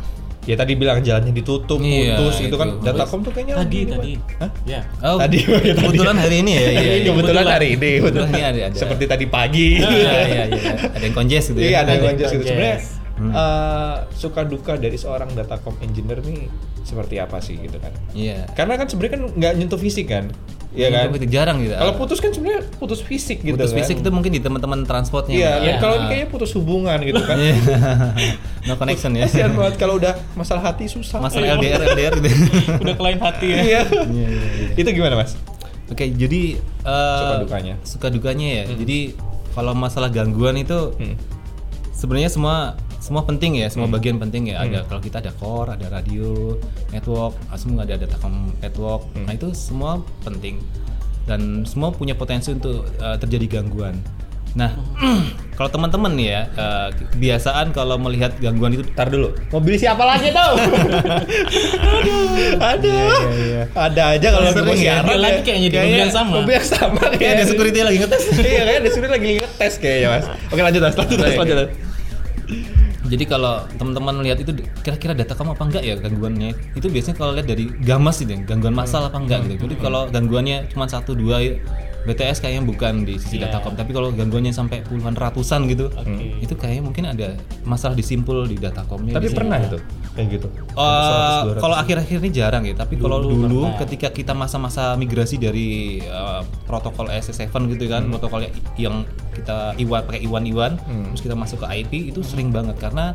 ya 0.48 0.56
tadi 0.56 0.72
bilang 0.74 0.98
jalannya 0.98 1.28
ditutup, 1.30 1.76
Iya, 1.78 2.16
putus 2.16 2.40
gitu 2.40 2.56
kan. 2.56 2.72
itu. 2.72 2.80
Datacom 2.82 3.20
tuh 3.20 3.30
kayaknya 3.30 3.54
Tadi 3.58 3.78
lagi 3.78 3.92
tadi. 3.92 4.12
Hah? 4.34 4.50
Ya. 4.64 4.80
Oh, 5.04 5.20
Tadi, 5.22 5.38
kebetulan 5.44 6.16
hari 6.16 6.36
ini 6.40 6.50
ya. 6.50 6.60
Iya, 6.60 6.70
Iya, 6.70 6.80
iya. 6.80 6.88
kebetulan 7.04 7.12
kebetulan. 7.12 7.46
hari 7.52 7.68
ini, 7.70 7.90
Kebetulan 8.00 8.28
ini 8.30 8.42
ada- 8.42 8.62
ada. 8.66 8.76
Seperti 8.76 9.04
tadi 9.04 9.24
pagi. 9.28 9.68
Iya, 9.78 10.16
iya, 10.24 10.44
iya. 10.48 10.72
Ada 10.88 11.04
yang 11.04 11.14
conges 11.14 11.44
gitu 11.46 11.60
ya. 11.60 11.68
Iya, 11.68 11.78
ada 11.78 11.90
yang 11.92 12.04
konjes 12.08 12.26
gitu. 12.26 12.40
konjes. 12.40 12.48
Sebenarnya 12.48 12.76
Hmm. 13.18 13.30
eh, 13.30 13.96
suka 14.14 14.42
duka 14.42 14.74
dari 14.74 14.94
seorang 14.94 15.34
datacom 15.34 15.74
engineer 15.80 16.22
nih 16.22 16.46
seperti 16.82 17.18
apa 17.18 17.38
sih 17.38 17.58
gitu 17.58 17.76
kan? 17.76 17.90
Iya. 18.14 18.46
Karena 18.54 18.74
kan 18.74 18.86
sebenarnya 18.86 19.12
kan 19.12 19.22
nggak 19.34 19.52
nyentuh 19.54 19.76
fisik 19.76 20.08
kan, 20.08 20.30
Iya 20.68 20.88
kan? 20.88 21.10
Itu 21.10 21.26
jarang 21.26 21.58
gitu. 21.58 21.72
Kalau 21.72 21.96
putus 21.96 22.20
kan 22.20 22.30
sebenarnya 22.30 22.60
putus 22.76 23.00
fisik 23.00 23.40
gitu 23.40 23.56
putus 23.56 23.72
kan. 23.72 23.78
fisik 23.80 23.96
itu 23.98 24.08
mungkin 24.08 24.30
di 24.30 24.38
teman-teman 24.38 24.84
transportnya. 24.84 25.32
Iya, 25.32 25.50
Iya. 25.50 25.64
dan 25.64 25.74
kalau 25.80 25.94
ini 25.96 26.06
kayaknya 26.06 26.28
putus 26.28 26.50
hubungan 26.54 26.98
gitu 27.02 27.20
kan. 27.24 27.36
Iya. 27.36 27.54
no 28.68 28.76
connection 28.76 29.12
ya. 29.12 29.24
Kasihan 29.24 29.52
banget 29.52 29.74
kalau 29.76 29.96
udah 29.96 30.14
masalah 30.32 30.62
hati 30.62 30.84
susah. 30.86 31.18
Masalah 31.18 31.56
LDR 31.56 31.82
LDR 31.88 32.14
gitu. 32.20 32.28
Udah 32.84 32.94
ke 32.94 33.02
lain 33.02 33.18
hati 33.18 33.46
ya. 33.48 33.56
Iya. 33.58 33.80
Iya, 33.82 33.82
iya, 34.06 34.28
iya. 34.28 34.68
Itu 34.76 34.88
gimana, 34.92 35.16
Mas? 35.16 35.34
Oke, 35.88 36.04
jadi 36.06 36.60
eh, 36.60 37.18
Suka 37.18 37.36
dukanya. 37.42 37.74
Suka 37.82 38.06
dukanya 38.12 38.46
ya. 38.46 38.64
Jadi 38.70 39.16
kalau 39.52 39.72
masalah 39.72 40.08
gangguan 40.08 40.54
itu 40.54 40.92
Hmm. 40.94 41.16
sebenarnya 41.90 42.28
semua 42.28 42.76
semua 42.98 43.22
penting 43.22 43.62
ya, 43.62 43.70
semua 43.70 43.86
bagian 43.86 44.18
penting 44.18 44.50
ya. 44.50 44.62
Ada 44.62 44.82
kalau 44.90 44.98
kita 44.98 45.22
ada 45.22 45.32
core, 45.38 45.78
ada 45.78 45.86
radio, 45.86 46.58
network, 46.90 47.38
ah, 47.48 47.58
semua 47.58 47.86
ada 47.86 47.94
datacom 47.94 48.50
network. 48.58 49.06
Hmm. 49.14 49.24
Nah, 49.30 49.32
itu 49.38 49.48
semua 49.54 50.02
penting. 50.26 50.58
Dan 51.28 51.62
semua 51.62 51.94
punya 51.94 52.18
potensi 52.18 52.50
untuk 52.50 52.88
eh, 52.98 53.16
terjadi 53.22 53.60
gangguan. 53.60 54.02
Nah, 54.58 54.74
kalau 55.58 55.70
teman-teman 55.70 56.18
ya, 56.18 56.50
eh, 56.50 56.88
kebiasaan 57.14 57.70
kalau 57.70 58.00
melihat 58.02 58.34
gangguan 58.42 58.74
itu 58.74 58.82
Ntar 58.90 59.14
dulu. 59.14 59.30
Mobil 59.54 59.78
siapa 59.78 60.02
lagi 60.02 60.34
tuh? 60.34 60.50
Aduh. 62.74 62.90
Iya, 62.90 63.14
iya. 63.38 63.62
Ada 63.78 64.02
aja 64.18 64.28
kalau 64.34 64.48
Sering 64.50 64.80
ya. 64.82 65.06
lagi 65.06 65.40
kayaknya 65.46 65.68
di 65.70 65.76
mobil 65.78 66.00
yang 66.02 66.14
sama. 66.14 66.34
Mobil 66.42 66.54
yang 66.58 66.66
sama 66.66 67.02
Kayak 67.14 67.32
ada 67.38 67.44
security 67.46 67.80
lagi 67.86 67.98
ngetes. 68.02 68.24
iya, 68.42 68.62
kayak 68.66 68.78
ada 68.82 68.88
security 68.90 69.14
lagi 69.14 69.28
ngetes 69.38 69.74
kayaknya, 69.78 70.08
Mas. 70.10 70.24
Oke, 70.50 70.60
lanjut, 70.66 70.80
Mas. 70.82 70.94
Lanjut, 70.98 71.18
Mas. 71.22 71.30
Oke, 71.38 71.54
Lanjut. 71.54 71.87
Jadi 73.08 73.24
kalau 73.24 73.64
teman-teman 73.80 74.20
lihat 74.20 74.38
itu 74.44 74.52
kira-kira 74.84 75.16
data 75.16 75.32
kamu 75.32 75.56
apa 75.56 75.64
enggak 75.64 75.82
ya 75.84 75.94
gangguannya? 75.96 76.52
Itu 76.76 76.92
biasanya 76.92 77.16
kalau 77.16 77.32
lihat 77.32 77.48
dari 77.48 77.64
gamas 77.80 78.20
gitu, 78.20 78.36
gangguan 78.44 78.76
massal 78.76 79.08
apa 79.08 79.16
enggak 79.16 79.48
gitu. 79.48 79.64
Jadi 79.64 79.76
kalau 79.80 80.12
gangguannya 80.12 80.68
cuma 80.68 80.84
satu 80.84 81.16
dua 81.16 81.40
BTS 82.08 82.40
kayaknya 82.40 82.64
bukan 82.64 83.04
di 83.04 83.14
sisi 83.16 83.36
Iya. 83.36 83.52
datacom, 83.52 83.76
tapi 83.76 83.92
kalau 83.92 84.08
gangguannya 84.10 84.50
sampai 84.50 84.80
puluhan 84.82 85.12
ratusan 85.12 85.68
gitu, 85.68 85.92
Oke. 85.92 86.40
itu 86.40 86.54
kayaknya 86.54 86.82
mungkin 86.82 87.04
ada 87.06 87.36
masalah 87.62 87.92
di 87.92 88.02
simpul 88.02 88.42
di 88.42 88.56
datacomnya. 88.56 89.12
Tapi 89.12 89.28
Di 89.28 89.36
pernah 89.36 89.60
itu 89.60 89.76
kayak 90.16 90.28
gitu. 90.32 90.48
Eh, 90.48 91.42
kalau 91.54 91.76
akhir-akhir 91.76 92.16
ini 92.18 92.30
jarang 92.30 92.64
ya, 92.64 92.74
tapi 92.74 92.96
kalau 92.96 93.20
Dulu 93.20 93.44
dulu 93.44 93.62
ketika 93.76 94.08
kita 94.08 94.32
masa-masa 94.32 94.94
migrasi 94.94 95.36
dari 95.36 95.68
eh, 96.00 96.40
protokol 96.64 97.06
SS7 97.08 97.52
gitu 97.68 97.84
kan, 97.86 98.08
protokol 98.08 98.48
yang 98.74 99.04
kita 99.30 99.76
iwan 99.76 100.02
pakai 100.02 100.24
iwan-iwan, 100.24 100.80
Hmm. 100.80 101.12
terus 101.12 101.22
kita 101.22 101.36
masuk 101.36 101.62
ke 101.62 101.66
IP 101.76 101.92
itu 102.08 102.20
sering 102.22 102.48
banget 102.48 102.74
karena 102.76 103.12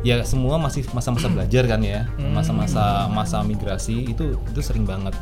ya 0.00 0.22
semua 0.22 0.56
masih 0.56 0.86
masa-masa 0.92 1.26
belajar 1.34 1.66
kan 1.66 1.80
ya, 1.80 2.06
masa-masa 2.30 3.04
masa 3.08 3.42
migrasi 3.42 4.06
itu 4.06 4.38
itu 4.38 4.60
sering 4.60 4.84
banget. 4.84 5.12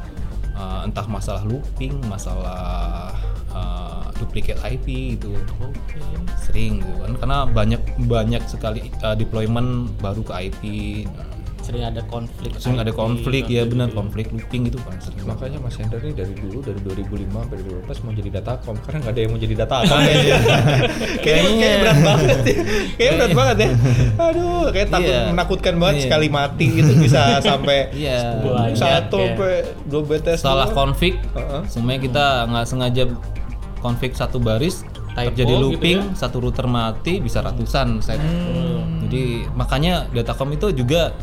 Eh, 0.54 0.80
entah 0.86 1.06
masalah 1.10 1.42
looping, 1.42 1.98
masalah 2.06 3.10
eh, 3.50 4.06
duplicate 4.22 4.62
IP 4.62 5.18
itu 5.18 5.34
Oke. 5.58 5.98
sering 6.38 6.78
gitu 6.78 6.94
kan 7.02 7.12
karena 7.18 7.38
banyak 7.50 7.82
banyak 8.06 8.42
sekali 8.46 8.86
eh, 8.86 9.16
deployment 9.18 9.90
baru 9.98 10.22
ke 10.22 10.32
IP 10.46 10.60
Sering 11.64 11.80
ada 11.82 12.02
konflik. 12.04 12.52
sering 12.56 12.76
ada 12.76 12.88
IP, 12.88 12.94
konflik 12.94 13.44
ya 13.46 13.64
konflik 13.64 13.72
benar 13.72 13.88
gitu. 13.88 13.96
konflik 13.96 14.26
looping 14.30 14.62
itu 14.66 14.78
kan 14.78 14.94
sering 14.98 15.18
banget. 15.18 15.32
Makanya 15.32 15.58
Mas 15.58 15.74
Hendra 15.74 15.98
ini 15.98 16.12
dari 16.12 16.34
dulu 16.34 16.58
dari 16.60 16.78
2005 16.78 17.08
sampai 17.34 17.56
2012 17.58 18.04
mau 18.04 18.12
jadi 18.12 18.30
datacom 18.32 18.74
karena 18.78 18.98
nggak 19.00 19.10
ada 19.10 19.20
yang 19.20 19.30
mau 19.30 19.40
jadi 19.40 19.54
datacom. 19.56 19.98
Iya. 19.98 20.12
kayaknya, 20.14 20.38
Kayaknya- 21.16 21.22
kayaknya 21.24 21.68
berat 21.80 21.98
banget 22.00 22.28
ya. 22.28 22.54
Kayaknya 22.94 23.12
berat 23.16 23.32
banget 23.34 23.56
ya. 23.56 23.68
Aduh, 24.20 24.64
kayak 24.70 24.88
takut 24.90 25.08
Iya. 25.10 25.22
menakutkan 25.26 25.74
banget 25.74 25.94
Iya. 25.94 26.04
sekali 26.04 26.26
mati 26.28 26.66
itu 26.70 26.92
bisa 26.94 27.22
sampai 27.48 27.78
Iya. 27.90 28.18
Satu 28.74 29.18
sampai 29.18 29.54
dua 29.84 30.02
BTS. 30.04 30.38
salah 30.38 30.68
Heeh. 31.32 31.60
semuanya 31.66 32.00
kita 32.02 32.24
nggak 32.46 32.66
sengaja 32.66 33.02
konfig 33.78 34.12
satu 34.12 34.36
baris 34.38 34.84
Typo 35.06 35.30
terjadi 35.30 35.52
gitu 35.52 35.62
looping 35.62 35.98
ya? 36.02 36.16
satu 36.18 36.36
router 36.40 36.66
mati 36.66 37.18
bisa 37.18 37.38
ratusan 37.38 38.00
set 38.00 38.18
Hmm. 38.18 38.98
jadi 39.00 39.46
makanya 39.52 39.94
datacom 40.10 40.50
itu 40.50 40.74
juga 40.74 41.14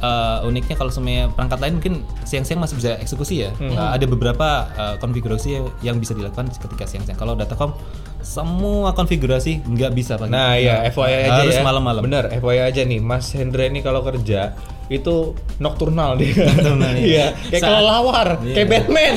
uh, 0.00 0.42
uniknya 0.42 0.74
kalau 0.74 0.88
semuanya 0.88 1.28
perangkat 1.28 1.58
lain 1.58 1.74
mungkin 1.74 1.94
siang-siang 2.22 2.58
masih 2.58 2.76
bisa 2.76 2.90
eksekusi 2.96 3.34
ya 3.38 3.50
Hmm. 3.54 3.70
Uh, 3.70 3.90
ada 3.92 4.04
beberapa 4.04 4.48
uh, 4.70 4.94
konfigurasi 4.96 5.54
yang 5.80 5.96
bisa 5.96 6.12
dilakukan 6.12 6.48
ketika 6.50 6.84
siang-siang 6.84 7.14
kalau 7.14 7.32
datacom 7.32 7.74
semua 8.18 8.92
konfigurasi 8.92 9.62
nggak 9.64 9.92
bisa 9.92 10.14
pagi 10.14 10.28
Nah 10.28 10.54
ya 10.54 10.82
FYI 10.86 11.14
aja 11.24 11.40
harus 11.40 11.54
ya. 11.54 11.62
malam-malam 11.62 12.02
Bener 12.02 12.26
FYI 12.32 12.60
aja 12.64 12.82
nih 12.82 12.98
Mas 12.98 13.30
Hendra 13.30 13.64
ini 13.64 13.78
kalau 13.78 14.02
kerja 14.02 14.52
itu 14.88 15.36
nocturnal 15.60 16.16
dia. 16.16 16.48
Nocturnal, 16.48 16.96
iya. 16.96 17.04
Iya, 17.04 17.26
kayak 17.52 17.60
Saat- 17.60 17.72
kelelawar, 17.76 18.28
Iya. 18.40 18.54
kayak 18.56 18.68
Batman. 18.72 19.14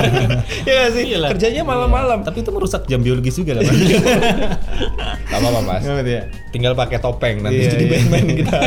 Iya 0.70 0.82
sih? 0.88 1.04
Iyalah. 1.10 1.28
Kerjanya 1.34 1.62
malam-malam. 1.64 2.18
tapi 2.22 2.38
itu 2.40 2.50
merusak 2.50 2.86
jam 2.86 3.02
biologis 3.02 3.34
juga 3.34 3.58
lah. 3.58 3.66
Gak 5.30 5.34
apa-apa 5.34 5.60
Mas. 5.62 5.82
Ya? 5.82 6.30
Tinggal 6.50 6.74
pakai 6.74 6.98
topeng 6.98 7.42
nanti 7.42 7.58
Iya, 7.58 7.70
jadi 7.74 7.84
iya. 7.84 7.92
Batman 7.92 8.24
kita. 8.30 8.58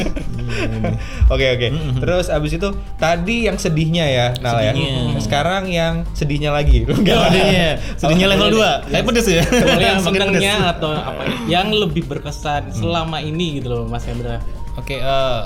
Oke 1.32 1.46
oke. 1.56 1.66
Terus 2.02 2.26
abis 2.28 2.52
itu 2.60 2.68
tadi 3.00 3.48
yang 3.48 3.56
sedihnya 3.56 4.04
ya, 4.04 4.26
Nal 4.44 4.60
ya. 4.60 4.72
Sedihnya. 4.76 5.20
Sekarang 5.20 5.64
yang 5.68 6.04
sedihnya 6.12 6.50
lagi. 6.52 6.84
Enggak 6.84 7.16
ada. 7.16 7.30
Sedihnya, 7.32 7.68
sedihnya 8.00 8.26
level 8.36 8.48
2 8.60 8.92
Kayak 8.92 9.04
pedes 9.08 9.26
ya 9.28 9.42
yang 9.80 9.98
senengnya 10.04 10.54
atau 10.76 10.92
apa 10.92 11.22
yang 11.48 11.72
lebih 11.72 12.04
berkesan 12.04 12.70
selama 12.74 13.18
ini 13.24 13.60
gitu 13.60 13.72
loh 13.72 13.84
Mas 13.88 14.04
Hendra. 14.04 14.38
Oke, 14.76 15.00
eh, 15.00 15.42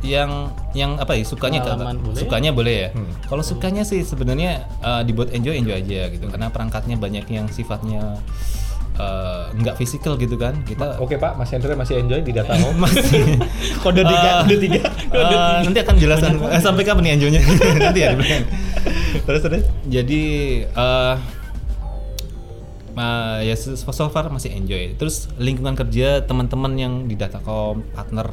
yang 0.00 0.48
yang 0.72 0.96
apa 0.96 1.12
ya 1.12 1.24
sukanya 1.28 1.60
Pengalaman 1.60 2.00
boleh. 2.00 2.16
sukanya 2.16 2.50
boleh 2.56 2.74
ya. 2.74 2.88
Hmm. 2.96 3.10
Kalau 3.28 3.42
sukanya 3.44 3.82
sih 3.84 4.00
sebenarnya 4.06 4.64
eh, 4.80 5.02
dibuat 5.04 5.34
enjoy 5.34 5.58
enjoy 5.58 5.76
aja 5.76 6.08
gitu 6.08 6.26
karena 6.30 6.48
perangkatnya 6.48 6.96
banyak 6.96 7.26
yang 7.28 7.46
sifatnya 7.52 8.16
eh, 9.00 9.42
nggak 9.56 9.74
fisikal 9.74 10.14
gitu 10.14 10.36
kan. 10.36 10.60
Kita 10.62 11.00
Oke 11.00 11.16
Pak, 11.16 11.34
Mas 11.34 11.48
Hendra 11.48 11.72
masih 11.72 11.98
enjoy 11.98 12.20
di 12.20 12.30
data 12.30 12.52
home. 12.54 12.76
masih 12.84 13.40
Kode 13.82 14.02
tiga, 14.02 14.28
Eh, 14.28 14.42
kode 14.44 14.56
tiga. 14.60 14.80
eh, 15.10 15.58
nanti 15.64 15.78
akan 15.80 15.94
jelaskan 15.96 16.32
eh, 16.44 16.60
sampai 16.60 16.84
kapan 16.84 17.02
nih 17.02 17.12
enjoynya 17.16 17.40
nanti 17.88 18.00
ya 18.00 18.10
terus 19.20 19.40
terus. 19.40 19.64
Jadi 19.86 20.22
eh 20.64 21.16
eh, 22.92 23.38
ya 23.46 23.54
so 23.56 23.74
so 23.76 24.04
far 24.08 24.28
masih 24.28 24.52
enjoy. 24.52 24.94
Terus 24.94 25.30
lingkungan 25.36 25.74
kerja 25.74 26.22
teman-teman 26.22 26.72
yang 26.76 26.94
di 27.06 27.14
Datacom, 27.14 27.82
partner, 27.90 28.28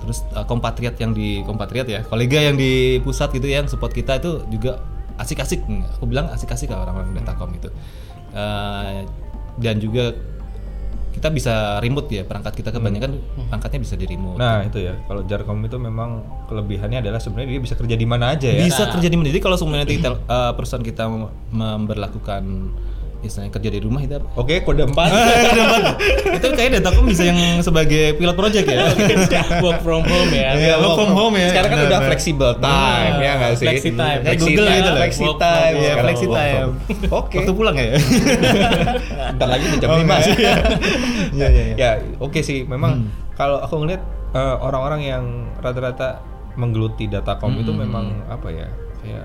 terus 0.00 0.22
eh, 0.30 0.44
kompatriat 0.44 0.96
yang 0.96 1.12
di 1.12 1.42
kompatriat 1.42 1.86
ya, 1.88 2.00
kolega 2.06 2.40
yang 2.42 2.56
di 2.56 3.00
pusat 3.00 3.32
gitu 3.32 3.48
yang 3.48 3.66
support 3.66 3.90
kita 3.90 4.20
itu 4.20 4.44
juga 4.48 4.80
asik-asik. 5.16 5.64
Aku 5.96 6.04
bilang 6.04 6.28
asik-asik 6.28 6.68
lah 6.68 6.84
orang-orang 6.84 7.16
Datacom 7.16 7.50
itu. 7.56 7.68
Eh, 8.36 9.00
dan 9.56 9.76
juga 9.76 10.12
kita 11.10 11.32
bisa 11.32 11.54
remote 11.80 12.12
ya 12.12 12.22
perangkat 12.22 12.52
kita 12.54 12.68
kebanyakan 12.68 13.16
perangkatnya 13.48 13.80
bisa 13.80 13.96
di 13.96 14.04
remote. 14.04 14.36
Nah 14.36 14.60
itu 14.62 14.84
ya, 14.84 15.00
kalau 15.02 15.24
Jarkom 15.24 15.64
itu 15.64 15.80
memang 15.80 16.20
kelebihannya 16.44 17.00
adalah 17.00 17.16
sebenarnya 17.16 17.56
dia 17.56 17.62
bisa 17.62 17.72
kerja 17.72 17.96
di 17.96 18.04
mana 18.04 18.36
aja 18.36 18.44
ya. 18.46 18.60
bisa 18.60 18.84
kerja 18.86 19.08
di 19.08 19.16
mana. 19.16 19.32
Jadi 19.32 19.40
kalau 19.40 19.56
semuanya 19.56 19.88
nanti 19.88 19.96
tel- 19.96 20.20
eh, 20.20 20.52
perusahaan 20.52 20.84
kita 20.84 21.08
mem- 21.08 21.32
memberlakukan 21.50 22.42
istilahnya 23.18 23.48
kerja 23.50 23.70
di 23.70 23.80
rumah 23.80 24.00
itu 24.00 24.14
apa? 24.14 24.28
Oke, 24.34 24.60
kode 24.60 24.84
4. 24.84 24.92
itu 26.36 26.46
kayak 26.50 26.70
Datacom 26.76 27.04
bisa 27.04 27.22
yang 27.24 27.38
sebagai 27.58 28.14
pilot 28.14 28.34
project 28.34 28.66
ya. 28.66 28.92
work 29.64 29.80
from 29.80 30.02
home 30.02 30.30
ya. 30.30 30.50
Iya, 30.52 30.74
work 30.78 30.94
from 30.94 31.12
home 31.12 31.34
ya. 31.34 31.48
Sekarang 31.50 31.70
kan 31.70 31.80
udah 31.86 32.00
flexible 32.04 32.54
time 32.56 33.14
ya 33.18 33.32
nggak 33.34 33.52
sih? 33.54 33.66
Flexi 33.66 33.90
time. 33.92 34.20
Kayak 34.22 34.38
Google 34.38 34.66
gitu 34.66 34.88
loh. 34.88 34.98
Flexi 34.98 35.24
time, 35.26 35.74
sekarang 35.76 36.04
flexi 36.04 36.26
time. 36.28 36.68
Oke. 37.20 37.36
Waktu 37.38 37.52
pulang 37.52 37.76
ya. 37.76 37.96
Bentar 39.32 39.48
lagi 39.48 39.64
jam 39.76 39.88
Oh, 39.88 39.96
5 39.96 40.02
enggak. 40.02 40.20
sih. 40.22 40.34
Iya, 40.36 40.56
iya, 41.48 41.62
iya. 41.64 41.74
Ya, 41.76 41.90
oke 42.18 42.40
sih. 42.40 42.64
Memang 42.64 42.92
Hmm. 42.96 43.08
kalau 43.34 43.58
aku 43.58 43.80
ngeliat 43.80 44.02
eh, 44.28 44.56
orang-orang 44.58 45.00
yang 45.02 45.24
rata-rata 45.58 46.20
menggeluti 46.54 47.06
datacom 47.06 47.56
itu 47.56 47.72
Hmm. 47.72 47.80
memang 47.82 48.04
apa 48.26 48.48
ya? 48.48 48.68
Kayak 49.00 49.24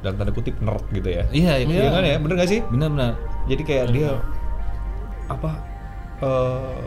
dalam 0.00 0.14
tanda 0.14 0.30
kutip 0.30 0.54
nerd 0.58 0.84
gitu 0.90 1.08
ya. 1.08 1.24
Iya, 1.28 1.52
iya. 1.58 1.66
Iya 1.66 1.88
kan 1.90 2.02
ya? 2.02 2.16
Bener 2.16 2.34
gak 2.36 2.48
sih? 2.48 2.60
Benar-benar. 2.62 3.12
Jadi 3.46 3.62
kayak 3.62 3.86
dia 3.90 4.10
apa 5.26 5.50
eh 6.18 6.78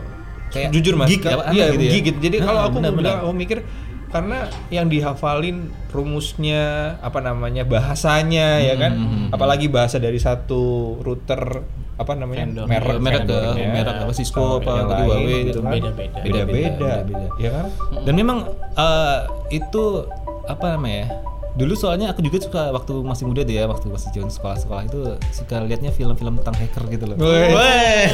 Kayak 0.48 0.68
jujur 0.70 0.94
mas 0.94 1.08
ka- 1.14 1.32
apa, 1.32 1.48
iya 1.50 1.72
gitu 1.72 1.80
ya? 1.82 1.92
gitu. 2.04 2.18
jadi 2.20 2.36
Nah, 2.36 2.44
kalau 2.44 2.60
aku 2.62 2.76
benar, 2.76 2.92
bilang 2.92 3.16
benar. 3.16 3.24
aku 3.24 3.32
mikir 3.32 3.58
karena 4.06 4.38
yang 4.68 4.86
dihafalin 4.86 5.56
rumusnya 5.88 6.62
apa 7.00 7.18
namanya 7.18 7.64
bahasanya 7.64 8.60
ya 8.60 8.76
kan 8.76 8.92
Hmm, 8.92 9.00
hmm, 9.02 9.16
hmm. 9.22 9.28
apalagi 9.32 9.66
bahasa 9.66 9.96
dari 9.96 10.20
satu 10.20 10.60
router 10.98 11.64
apa 11.94 12.12
namanya 12.12 12.44
Vendor. 12.44 12.66
merek 12.66 12.96
merek 12.98 13.20
ke 13.22 13.32
vendornya, 13.32 13.68
merek 13.70 13.94
apa 13.98 14.12
Cisco 14.12 14.44
apa 14.58 14.72
lain 14.74 14.84
Huawei 15.00 15.24
gitu 15.24 15.40
gitu 15.46 15.60
kan. 15.62 15.72
Beda-beda. 15.72 16.18
beda-beda 16.20 16.68
Beda-beda. 17.00 17.28
ya 17.38 17.50
kan 17.50 17.66
Dan 18.04 18.14
memang 18.14 18.38
eh, 18.74 19.18
itu 19.50 19.84
apa 20.44 20.66
namanya? 20.70 21.04
Dulu 21.52 21.74
soalnya 21.74 22.08
aku 22.08 22.20
juga 22.20 22.40
suka 22.40 22.62
waktu 22.70 22.92
masih 22.98 23.24
muda 23.24 23.42
deh 23.42 23.52
ya, 23.52 23.64
waktu 23.64 23.86
masih 23.86 24.08
jalan 24.10 24.28
sekolah-sekolah 24.28 24.82
itu 24.84 24.98
suka 25.30 25.60
liatnya 25.60 25.90
film-film 25.90 26.40
tentang 26.40 26.56
hacker 26.56 26.84
gitu 26.88 27.04
loh. 27.06 27.16
Weh. 27.18 27.52
Weh. 27.52 28.04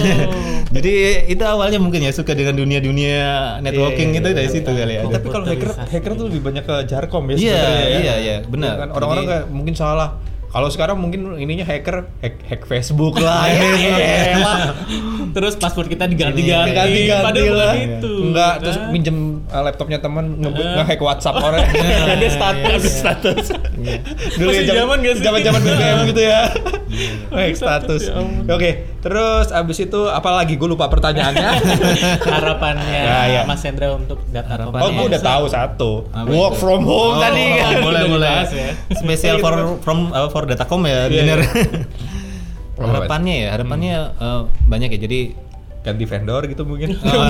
Jadi 0.68 0.92
itu 1.28 1.42
awalnya 1.42 1.78
mungkin 1.78 2.00
ya 2.00 2.11
suka 2.11 2.33
dengan 2.33 2.54
dunia-dunia 2.54 3.18
networking 3.61 4.11
Iya, 4.11 4.18
itu 4.18 4.28
iya, 4.28 4.35
dari 4.35 4.45
iya. 4.45 4.54
situ 4.54 4.71
kali 4.71 4.92
ya. 4.92 5.02
tapi 5.07 5.26
kalau 5.28 5.47
hacker 5.47 5.71
hacker 5.87 6.12
tuh 6.14 6.25
lebih 6.26 6.42
banyak 6.42 6.64
ke 6.64 6.76
jarkom 6.85 7.25
ya 7.28 7.35
Iya, 7.35 7.38
sebenarnya 7.38 7.78
ya. 7.78 7.99
iya, 8.00 8.14
iya, 8.18 8.37
benar. 8.42 8.75
kan 8.76 8.88
orang-orang 8.90 9.23
Jadi- 9.23 9.33
kayak 9.33 9.47
mungkin 9.49 9.75
salah 9.75 10.11
kalau 10.49 10.64
sekarang 10.66 10.97
mungkin 10.97 11.37
ininya 11.37 11.61
hacker 11.62 12.09
hack, 12.18 12.40
hack 12.42 12.62
Facebook 12.64 13.21
lah 13.21 13.45
Hack 13.45 13.52
ya, 13.52 13.68
Facebook. 13.68 14.00
elah. 14.35 14.59
Terus 15.28 15.54
password 15.54 15.88
kita 15.88 16.09
diganti-ganti. 16.09 16.73
ganti-ganti 16.73 17.21
Padahal 17.21 17.52
lah 17.52 17.68
bukan 17.68 17.85
itu. 18.00 18.12
enggak 18.25 18.52
terus 18.59 18.76
minjem 18.88 19.16
uh, 19.49 19.62
laptopnya 19.62 19.99
temen 19.99 20.37
nge 20.37 20.49
nge-hack 20.50 20.99
WhatsApp 20.99 21.37
orang 21.47 21.64
dia 22.14 22.31
status 22.31 22.83
status 22.95 23.47
dulu 24.35 24.49
Masih 24.49 24.62
ya 24.62 24.75
zaman 24.76 24.97
nggak 24.99 25.14
sih? 25.14 25.23
zaman 25.23 25.40
zaman 25.40 25.61
BBM 25.67 25.99
gitu 26.07 26.23
ya 26.23 26.40
hack 27.31 27.55
Status, 27.55 28.02
status 28.02 28.02
ya 28.47 28.50
oke 28.50 28.71
terus 28.99 29.47
abis 29.50 29.78
itu 29.81 30.00
apa 30.07 30.31
lagi 30.35 30.55
gue 30.55 30.67
lupa 30.67 30.87
pertanyaannya 30.87 31.50
harapannya 32.35 32.87
Ya, 32.99 33.19
ya. 33.26 33.43
Mas 33.45 33.61
Hendra 33.61 33.93
untuk 33.93 34.21
data 34.26 34.49
Harapan- 34.50 34.81
oh 34.81 34.90
gue 34.90 35.07
udah 35.07 35.21
tahu 35.21 35.45
satu 35.47 35.90
Apa 36.09 36.28
work 36.28 36.52
itu? 36.52 36.61
from 36.61 36.83
home 36.83 36.97
Oh, 37.11 37.19
tadi 37.19 37.45
kan 37.55 37.78
boleh 37.78 38.02
boleh. 38.07 38.31
ya. 38.47 38.73
Spesial 38.93 39.38
for 39.38 39.55
from 39.78 40.11
apa, 40.11 40.29
for 40.29 40.44
Datacom 40.44 40.83
ya, 40.83 41.07
Iya, 41.07 41.23
bener. 41.25 41.38
iya. 41.40 41.46
harapannya 42.79 43.35
ya, 43.37 43.49
harapannya 43.51 43.92
eh, 44.14 44.40
banyak 44.64 44.88
ya. 44.90 45.01
Jadi 45.01 45.20
ganti 45.88 46.05
vendor 46.05 46.42
gitu 46.44 46.62
mungkin 46.68 46.92
Iya, 47.01 47.24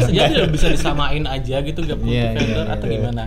bisa 0.00 0.10
jadi 0.16 0.48
bisa 0.48 0.66
disamain 0.72 1.24
aja 1.28 1.56
gitu 1.60 1.78
nggak 1.84 1.98
butuh 2.00 2.12
iya, 2.12 2.32
vendor 2.32 2.66
iya, 2.66 2.74
atau 2.74 2.86
iya. 2.88 2.94
gimana? 2.96 3.24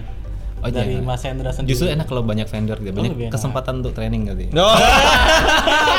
Oh, 0.66 0.68
Dari 0.68 0.98
jangan. 0.98 1.06
Mas 1.06 1.22
Hendra 1.22 1.52
sendiri. 1.52 1.70
justru 1.72 1.86
enak 1.88 2.06
kalau 2.06 2.22
banyak 2.22 2.46
vendor 2.46 2.78
gitu, 2.78 2.90
banyak 2.92 3.14
enak. 3.16 3.30
kesempatan 3.30 3.74
untuk 3.80 3.94
training 3.94 4.26
gitu. 4.26 4.50
no 4.58 4.66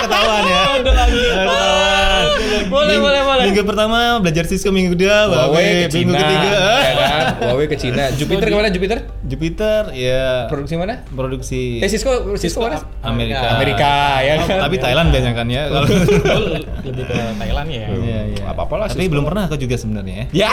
Ketahuan 0.03 0.43
ya. 0.43 0.61
Lagi. 0.77 1.23
Ketahuan. 1.23 2.25
Boleh, 2.67 2.89
Minggu- 2.89 3.01
boleh, 3.01 3.21
boleh. 3.23 3.45
Minggu 3.47 3.63
pertama 3.63 3.99
belajar 4.19 4.45
Cisco, 4.45 4.69
minggu 4.69 4.93
kedua 4.93 5.17
Huawei 5.29 5.87
ke 5.87 5.95
minggu 5.95 6.13
Cina 6.13 6.19
ketiga 6.19 6.51
ya 6.83 6.95
kan 6.97 7.25
Huawei 7.47 7.67
ke 7.67 7.77
Cina 7.77 8.05
Jupiter 8.11 8.43
ke 8.45 8.55
mana 8.55 8.69
Jupiter 8.69 8.99
Jupiter 9.23 9.83
ya 9.93 10.47
produksi 10.47 10.75
mana 10.75 11.07
produksi 11.07 11.79
eh 11.79 11.87
Cisco 11.87 12.11
Cisco 12.35 12.59
mana 12.61 12.83
Amerika. 13.01 13.55
Amerika 13.55 13.93
ya 14.21 14.35
kan 14.41 14.67
Tapi 14.67 14.77
Thailand 14.77 15.09
banyak 15.09 15.33
kan 15.33 15.47
ya 15.47 15.63
kalau 15.69 15.87
Oh, 15.87 16.39
lebih 16.83 17.05
ke 17.05 17.15
Thailand 17.37 17.69
ya. 17.69 17.87
Iya, 17.89 18.19
iya. 18.29 18.43
Apa-apa 18.47 18.75
lah, 18.77 18.87
Tapi 18.89 19.07
belum 19.07 19.23
pernah 19.23 19.47
aku 19.47 19.55
juga 19.57 19.75
sebenarnya 19.75 20.27
ya. 20.33 20.51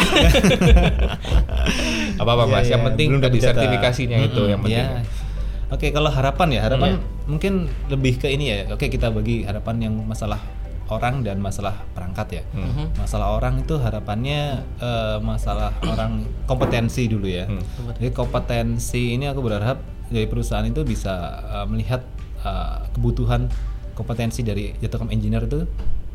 Apa 2.16 2.32
apa 2.32 2.44
mas? 2.46 2.64
Iya, 2.64 2.76
yang 2.76 2.82
iya. 2.82 2.88
penting 2.88 3.08
Belum 3.10 3.20
udah 3.20 3.28
dapet 3.28 3.34
di 3.34 3.42
data. 3.42 3.50
sertifikasinya 3.52 4.18
itu 4.20 4.34
Mm-mm, 4.38 4.52
yang 4.52 4.62
penting. 4.62 4.86
iya. 4.86 5.02
Oke, 5.68 5.88
kalau 5.90 6.10
harapan 6.10 6.48
ya, 6.52 6.62
harapan 6.62 6.90
Iya. 6.92 7.00
mungkin 7.26 7.54
lebih 7.88 8.14
ke 8.18 8.28
ini 8.28 8.46
ya. 8.46 8.58
Oke, 8.70 8.88
kita 8.88 9.10
bagi 9.10 9.42
harapan 9.42 9.76
yang 9.82 9.94
masalah 10.00 10.38
orang 10.86 11.26
dan 11.26 11.40
masalah 11.40 11.82
perangkat 11.92 12.28
ya. 12.30 12.44
Hmm. 12.54 12.94
Masalah 12.94 13.34
orang 13.34 13.58
itu 13.60 13.74
harapannya 13.76 14.42
eh, 14.78 15.18
masalah 15.20 15.74
orang 15.82 16.22
kompetensi 16.46 17.08
dulu 17.08 17.26
ya. 17.26 17.50
Hmm. 17.50 17.64
Jadi 17.98 18.14
kompetensi 18.14 19.18
ini 19.18 19.26
aku 19.26 19.42
berharap 19.42 19.82
dari 20.08 20.28
perusahaan 20.28 20.62
itu 20.64 20.86
bisa 20.86 21.14
eh, 21.42 21.66
melihat 21.66 22.06
eh, 22.40 22.78
kebutuhan 22.94 23.50
kompetensi 23.94 24.42
dari 24.42 24.78
Jatacom 24.78 25.10
engineer 25.10 25.42
itu 25.44 25.66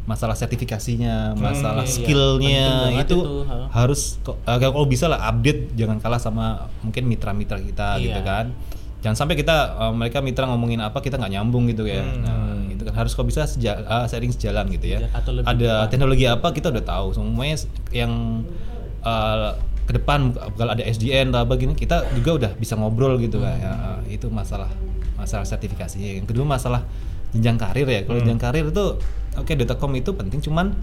masalah 0.09 0.33
sertifikasinya, 0.33 1.37
masalah 1.37 1.85
iya, 1.85 1.93
iya. 1.93 1.97
skillnya 2.01 2.65
banget 2.89 3.05
itu 3.05 3.19
itu, 3.21 3.33
ha. 3.45 3.57
harus 3.69 4.01
eh, 4.25 4.57
kalau 4.59 4.89
bisa 4.89 5.05
lah 5.05 5.21
update 5.23 5.77
jangan 5.77 6.01
kalah 6.01 6.17
sama 6.17 6.47
mungkin 6.81 7.05
mitra-mitra 7.05 7.61
kita 7.61 8.01
Iya. 8.01 8.05
gitu 8.09 8.21
kan 8.25 8.47
jangan 8.99 9.17
sampai 9.21 9.37
kita 9.37 9.57
eh, 9.77 9.93
mereka 9.93 10.19
mitra 10.19 10.49
ngomongin 10.49 10.81
apa 10.81 10.99
kita 10.99 11.21
nggak 11.21 11.29
nyambung 11.31 11.69
gitu 11.69 11.85
ya 11.85 12.01
Hmm. 12.01 12.25
nah 12.25 12.57
itu 12.67 12.83
kan 12.83 12.95
harus 12.97 13.13
kalau 13.13 13.29
bisa 13.29 13.45
seja, 13.45 13.77
eh, 13.79 14.07
sharing 14.09 14.33
sejalan 14.33 14.73
gitu 14.73 14.89
ya 14.89 15.05
Atau 15.13 15.37
lebih 15.37 15.45
ada 15.45 15.61
depan. 15.85 15.89
teknologi 15.93 16.25
apa 16.25 16.49
kita 16.51 16.73
udah 16.73 16.83
tahu 16.83 17.07
semuanya 17.13 17.57
yang 17.93 18.13
eh, 19.05 19.51
ke 19.85 19.93
depan 19.93 20.33
kalau 20.55 20.73
ada 20.73 20.85
SDN 20.85 21.33
atau 21.33 21.45
apa 21.45 21.55
gini 21.57 21.73
kita 21.73 22.09
juga 22.13 22.31
udah 22.37 22.51
bisa 22.57 22.77
ngobrol 22.77 23.17
gitu 23.17 23.41
kan 23.41 23.57
ya, 23.57 23.73
eh, 24.05 24.17
itu 24.17 24.29
masalah 24.29 24.69
masalah 25.17 25.45
sertifikasinya 25.45 26.17
yang 26.17 26.25
kedua 26.25 26.45
masalah 26.45 26.85
jenjang 27.29 27.57
karir 27.57 27.85
ya 27.85 28.01
kalau 28.05 28.21
jenjang 28.21 28.41
karir 28.41 28.65
itu 28.65 28.87
oke 29.41 29.53
Datacom 29.55 29.93
itu 29.99 30.11
penting 30.15 30.41
cuman 30.43 30.75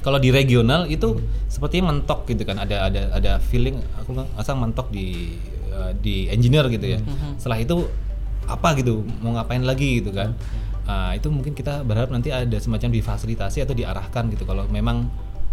kalau 0.00 0.16
di 0.16 0.32
regional 0.32 0.88
itu 0.88 1.20
sepertinya 1.46 1.92
mentok 1.92 2.24
gitu 2.28 2.42
kan. 2.48 2.56
Ada 2.56 2.88
ada 2.88 3.02
ada 3.12 3.32
feeling 3.36 3.80
aku 4.00 4.16
asal 4.40 4.56
mentok 4.56 4.88
di 4.88 5.36
uh, 5.72 5.92
di 5.92 6.28
engineer 6.32 6.72
gitu 6.72 6.96
ya. 6.96 7.00
Setelah 7.36 7.60
itu 7.60 7.84
apa 8.48 8.74
gitu 8.80 9.04
mau 9.20 9.36
ngapain 9.36 9.60
lagi 9.60 10.00
gitu 10.00 10.10
kan. 10.16 10.32
Ah, 10.90 11.14
itu 11.14 11.30
mungkin 11.30 11.54
kita 11.54 11.86
berharap 11.86 12.10
nanti 12.10 12.34
ada 12.34 12.58
semacam 12.58 12.90
difasilitasi 12.90 13.62
atau 13.62 13.76
diarahkan 13.76 14.26
gitu. 14.32 14.42
Kalau 14.48 14.66
memang 14.66 15.06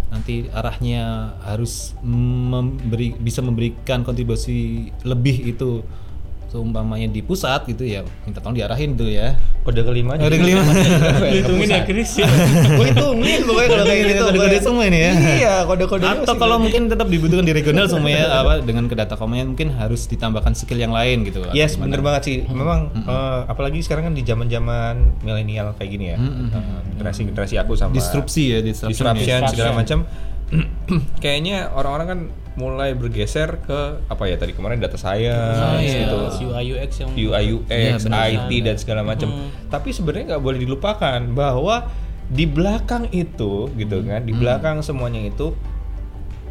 nanti 0.08 0.48
arahnya 0.50 1.36
harus 1.44 1.92
memberi 2.02 3.12
bisa 3.20 3.44
memberikan 3.44 4.08
kontribusi 4.08 4.90
lebih 5.04 5.52
itu 5.52 5.84
seumpamanya 6.48 7.08
di 7.08 7.20
pusat 7.20 7.64
gitu 7.66 7.84
ya 7.84 8.02
minta 8.24 8.40
tolong 8.40 8.56
diarahin 8.56 8.94
tuh 8.94 9.06
ya 9.06 9.36
Kode 9.62 9.84
kelima. 9.84 10.16
Kode 10.16 10.40
kelima. 10.40 10.64
Hitungin 11.36 11.68
ya 11.68 11.84
Chris 11.84 12.16
ya. 12.16 12.28
Gue 12.72 12.88
hitungin 12.88 13.44
pokoknya 13.44 13.68
kalau 13.68 13.84
kayak 13.84 14.00
gitu. 14.08 14.24
Kode-kode 14.24 14.48
Gua- 14.50 14.64
semua 14.64 14.84
ini 14.88 14.96
ya. 14.98 15.12
Iya 15.12 15.56
kode-kode. 15.68 16.06
atau 16.08 16.36
kalau 16.38 16.56
mungkin 16.58 16.88
tetap 16.88 17.04
dibutuhkan 17.06 17.44
di 17.44 17.52
regional 17.52 17.84
semuanya 17.86 18.32
apa 18.34 18.64
dengan 18.64 18.88
ke 18.88 18.96
data 18.96 19.20
komanya 19.20 19.44
mungkin 19.46 19.68
harus 19.70 20.08
ditambahkan 20.08 20.56
skill 20.56 20.80
yang 20.80 20.96
lain 20.96 21.28
gitu 21.28 21.44
Yes, 21.52 21.76
Gimana? 21.76 21.84
bener 21.84 22.00
banget 22.02 22.22
sih. 22.24 22.38
Memang 22.48 22.96
eh, 22.96 23.40
apalagi 23.46 23.84
sekarang 23.84 24.08
kan 24.08 24.16
di 24.16 24.24
zaman-zaman 24.24 25.20
milenial 25.20 25.76
kayak 25.76 25.92
gini 25.92 26.06
ya. 26.10 26.18
Mm-mm. 26.18 26.48
Eh, 26.48 26.64
Generasi-generasi 26.96 27.56
aku 27.60 27.76
sama 27.76 27.92
disrupsi 27.92 28.56
ya 28.56 28.64
disruption, 28.64 28.96
disruption 28.96 29.40
ya. 29.42 29.52
segala 29.52 29.72
macam 29.76 30.08
kayaknya 31.20 31.70
orang-orang 31.70 32.08
kan 32.08 32.20
mulai 32.56 32.96
bergeser 32.96 33.62
ke 33.62 33.80
apa 34.02 34.24
ya 34.26 34.34
tadi 34.34 34.50
kemarin 34.50 34.80
data 34.80 34.98
science 34.98 35.60
Ah, 35.60 35.78
iya. 35.78 36.08
gitu. 36.08 36.18
UI 36.60 36.74
UX 36.76 36.92
yang 36.98 37.10
UI 37.12 37.28
Iya, 37.68 37.94
UX, 37.94 37.98
benar. 38.06 38.28
IT 38.28 38.52
dan 38.62 38.76
segala 38.76 39.02
macam. 39.02 39.28
Hmm. 39.28 39.50
Tapi 39.68 39.90
sebenarnya 39.90 40.26
nggak 40.32 40.44
boleh 40.44 40.60
dilupakan 40.60 41.20
bahwa 41.30 41.76
di 42.28 42.44
belakang 42.44 43.08
itu 43.10 43.72
gitu 43.72 43.98
kan, 44.04 44.20
Hmm. 44.20 44.28
di 44.28 44.34
belakang 44.34 44.82
semuanya 44.82 45.24
itu 45.24 45.56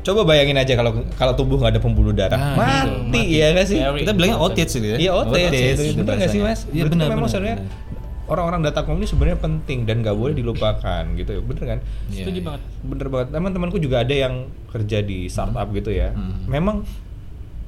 coba 0.00 0.22
bayangin 0.24 0.54
aja 0.54 0.72
kalau 0.72 1.02
kalau 1.12 1.34
tubuh 1.34 1.58
nggak 1.58 1.72
ada 1.74 1.82
pembuluh 1.82 2.14
darah, 2.14 2.38
Nah, 2.38 2.54
mati, 2.86 3.26
gitu. 3.26 3.36
ya 3.36 3.46
nggak 3.52 3.66
sih? 3.66 3.76
Very 3.76 4.00
Kita 4.00 4.12
bilangnya 4.14 4.38
outage 4.38 4.72
gitu 4.72 4.86
ya. 4.86 4.96
Iya 4.96 5.10
itu 5.12 6.00
nggak 6.00 6.30
sih 6.30 6.40
mas? 6.40 6.60
Iya 6.64 6.86
Berarti 6.86 6.94
benar 6.94 7.06
memang 7.08 7.18
benar, 7.20 7.32
sebenarnya 7.34 7.58
benar. 7.58 7.84
orang-orang 8.26 8.60
datacom 8.62 8.94
ini 8.96 9.06
sebenarnya 9.06 9.38
penting 9.38 9.78
dan 9.82 9.96
nggak 10.00 10.14
boleh 10.14 10.32
dilupakan 10.32 11.02
gitu 11.12 11.30
ya, 11.32 11.40
bener 11.42 11.64
kan? 11.66 11.78
Iya, 12.06 12.22
Setuju 12.22 12.38
iya. 12.38 12.46
banget. 12.46 12.62
Bener 12.82 13.06
banget. 13.08 13.28
Teman-temanku 13.30 13.78
juga 13.78 13.96
ada 14.00 14.14
yang 14.16 14.34
kerja 14.68 14.98
di 15.02 15.18
startup 15.26 15.66
gitu 15.70 15.90
ya. 15.90 16.10
Hmm. 16.10 16.38
Memang 16.46 16.76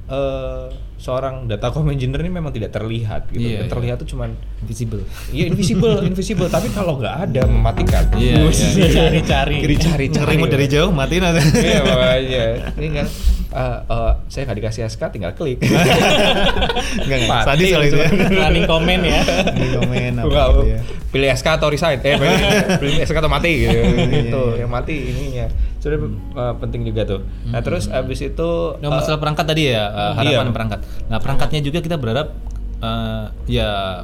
eh, 0.07 0.67
seorang 0.99 1.47
datacom 1.47 1.87
engineer 1.87 2.19
ini 2.21 2.31
memang 2.35 2.51
tidak 2.51 2.69
terlihat 2.69 3.31
gitu. 3.31 3.39
Iya, 3.39 3.55
Yang 3.55 3.65
iya. 3.65 3.71
terlihat 3.71 3.97
tuh 3.97 4.09
cuman 4.11 4.29
Invisible. 4.59 5.01
Iya 5.31 5.43
invisible, 5.47 5.95
invisible. 6.11 6.47
Tapi 6.47 6.67
kalau 6.69 6.99
nggak 6.99 7.15
ada 7.25 7.41
mematikan. 7.47 8.03
Iya, 8.13 8.43
Wih, 8.43 8.51
iya. 8.51 8.83
Dicari-cari. 8.83 9.57
Dicari-cari. 9.63 10.35
Remote 10.35 10.51
dari 10.51 10.67
jauh 10.67 10.91
matiin 10.91 11.23
aja. 11.23 11.39
Iya 11.39 11.79
makanya. 11.81 12.43
Ini 12.75 12.87
kan 12.91 13.07
eh, 13.49 13.77
eh, 13.87 14.11
saya 14.27 14.41
nggak 14.43 14.57
dikasih 14.59 14.81
SK, 14.85 15.01
tinggal 15.09 15.31
klik. 15.31 15.63
Enggak 17.03 17.17
enggak. 17.17 17.29
Mati 17.31 17.47
Sadis 17.47 17.67
kalau 17.71 17.85
itu 17.87 17.97
ya. 17.97 18.09
Running 18.43 18.65
comment 18.67 19.01
ya. 19.03 19.19
Di 19.49 19.67
komen 19.73 20.11
apa 20.19 20.27
gitu 20.27 20.61
ya. 20.67 20.79
pilih 21.09 21.29
SK 21.33 21.47
atau 21.55 21.67
resign. 21.71 21.97
Eh, 22.03 22.15
pilih, 22.15 22.37
pilih 22.77 22.95
SK 23.01 23.15
atau 23.17 23.31
mati 23.31 23.51
gitu. 23.63 23.79
gitu. 24.11 24.43
Yang 24.59 24.69
mati 24.69 24.93
ininya. 25.09 25.47
Sebenarnya 25.79 26.11
eh, 26.35 26.53
penting 26.59 26.81
juga 26.83 27.01
tuh. 27.07 27.19
Nah, 27.47 27.63
terus 27.63 27.87
abis 27.87 28.19
itu 28.21 28.49
Nah, 28.77 28.91
masalah 28.91 29.17
perangkat 29.17 29.45
tadi 29.45 29.71
ya, 29.71 29.87
uh, 29.87 30.11
harapan 30.13 30.47
Iya. 30.49 30.53
perangkat. 30.53 30.79
Nah, 31.05 31.17
perangkatnya 31.17 31.59
juga 31.59 31.79
kita 31.79 31.95
berharap 31.95 32.33
uh, 32.79 33.29
ya 33.45 34.03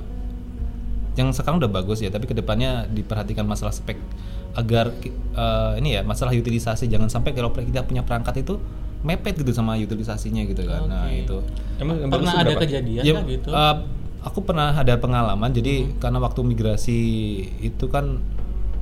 yang 1.16 1.32
sekarang 1.32 1.58
udah 1.58 1.72
bagus 1.72 2.00
ya, 2.00 2.10
tapi 2.10 2.26
ke 2.26 2.34
depannya 2.34 2.86
diperhatikan 2.88 3.44
masalah 3.44 3.72
spek 3.72 3.96
agar 4.54 4.92
uh, 5.34 5.76
ini 5.76 5.96
ya 5.96 6.02
masalah 6.02 6.32
utilisasi 6.32 6.88
jangan 6.88 7.08
sampai 7.08 7.32
kalau 7.32 7.52
kita 7.52 7.84
punya 7.84 8.02
perangkat 8.02 8.42
itu 8.42 8.60
mepet 9.02 9.38
gitu 9.38 9.52
sama 9.52 9.76
utilisasinya 9.76 10.44
gitu 10.44 10.64
kan. 10.64 10.88
Nah, 10.88 11.06
Oke. 11.06 11.22
itu. 11.22 11.38
emang 11.78 12.08
Pernah 12.10 12.34
ada 12.36 12.50
berapa? 12.50 12.62
kejadian 12.62 13.04
Ya, 13.04 13.14
kah 13.14 13.24
gitu? 13.24 13.50
uh, 13.50 13.76
aku 14.24 14.40
pernah 14.42 14.74
ada 14.74 14.96
pengalaman 14.96 15.52
jadi 15.52 15.94
karena 15.96 16.18
waktu 16.18 16.42
migrasi 16.42 17.00
itu 17.62 17.86
kan 17.86 18.20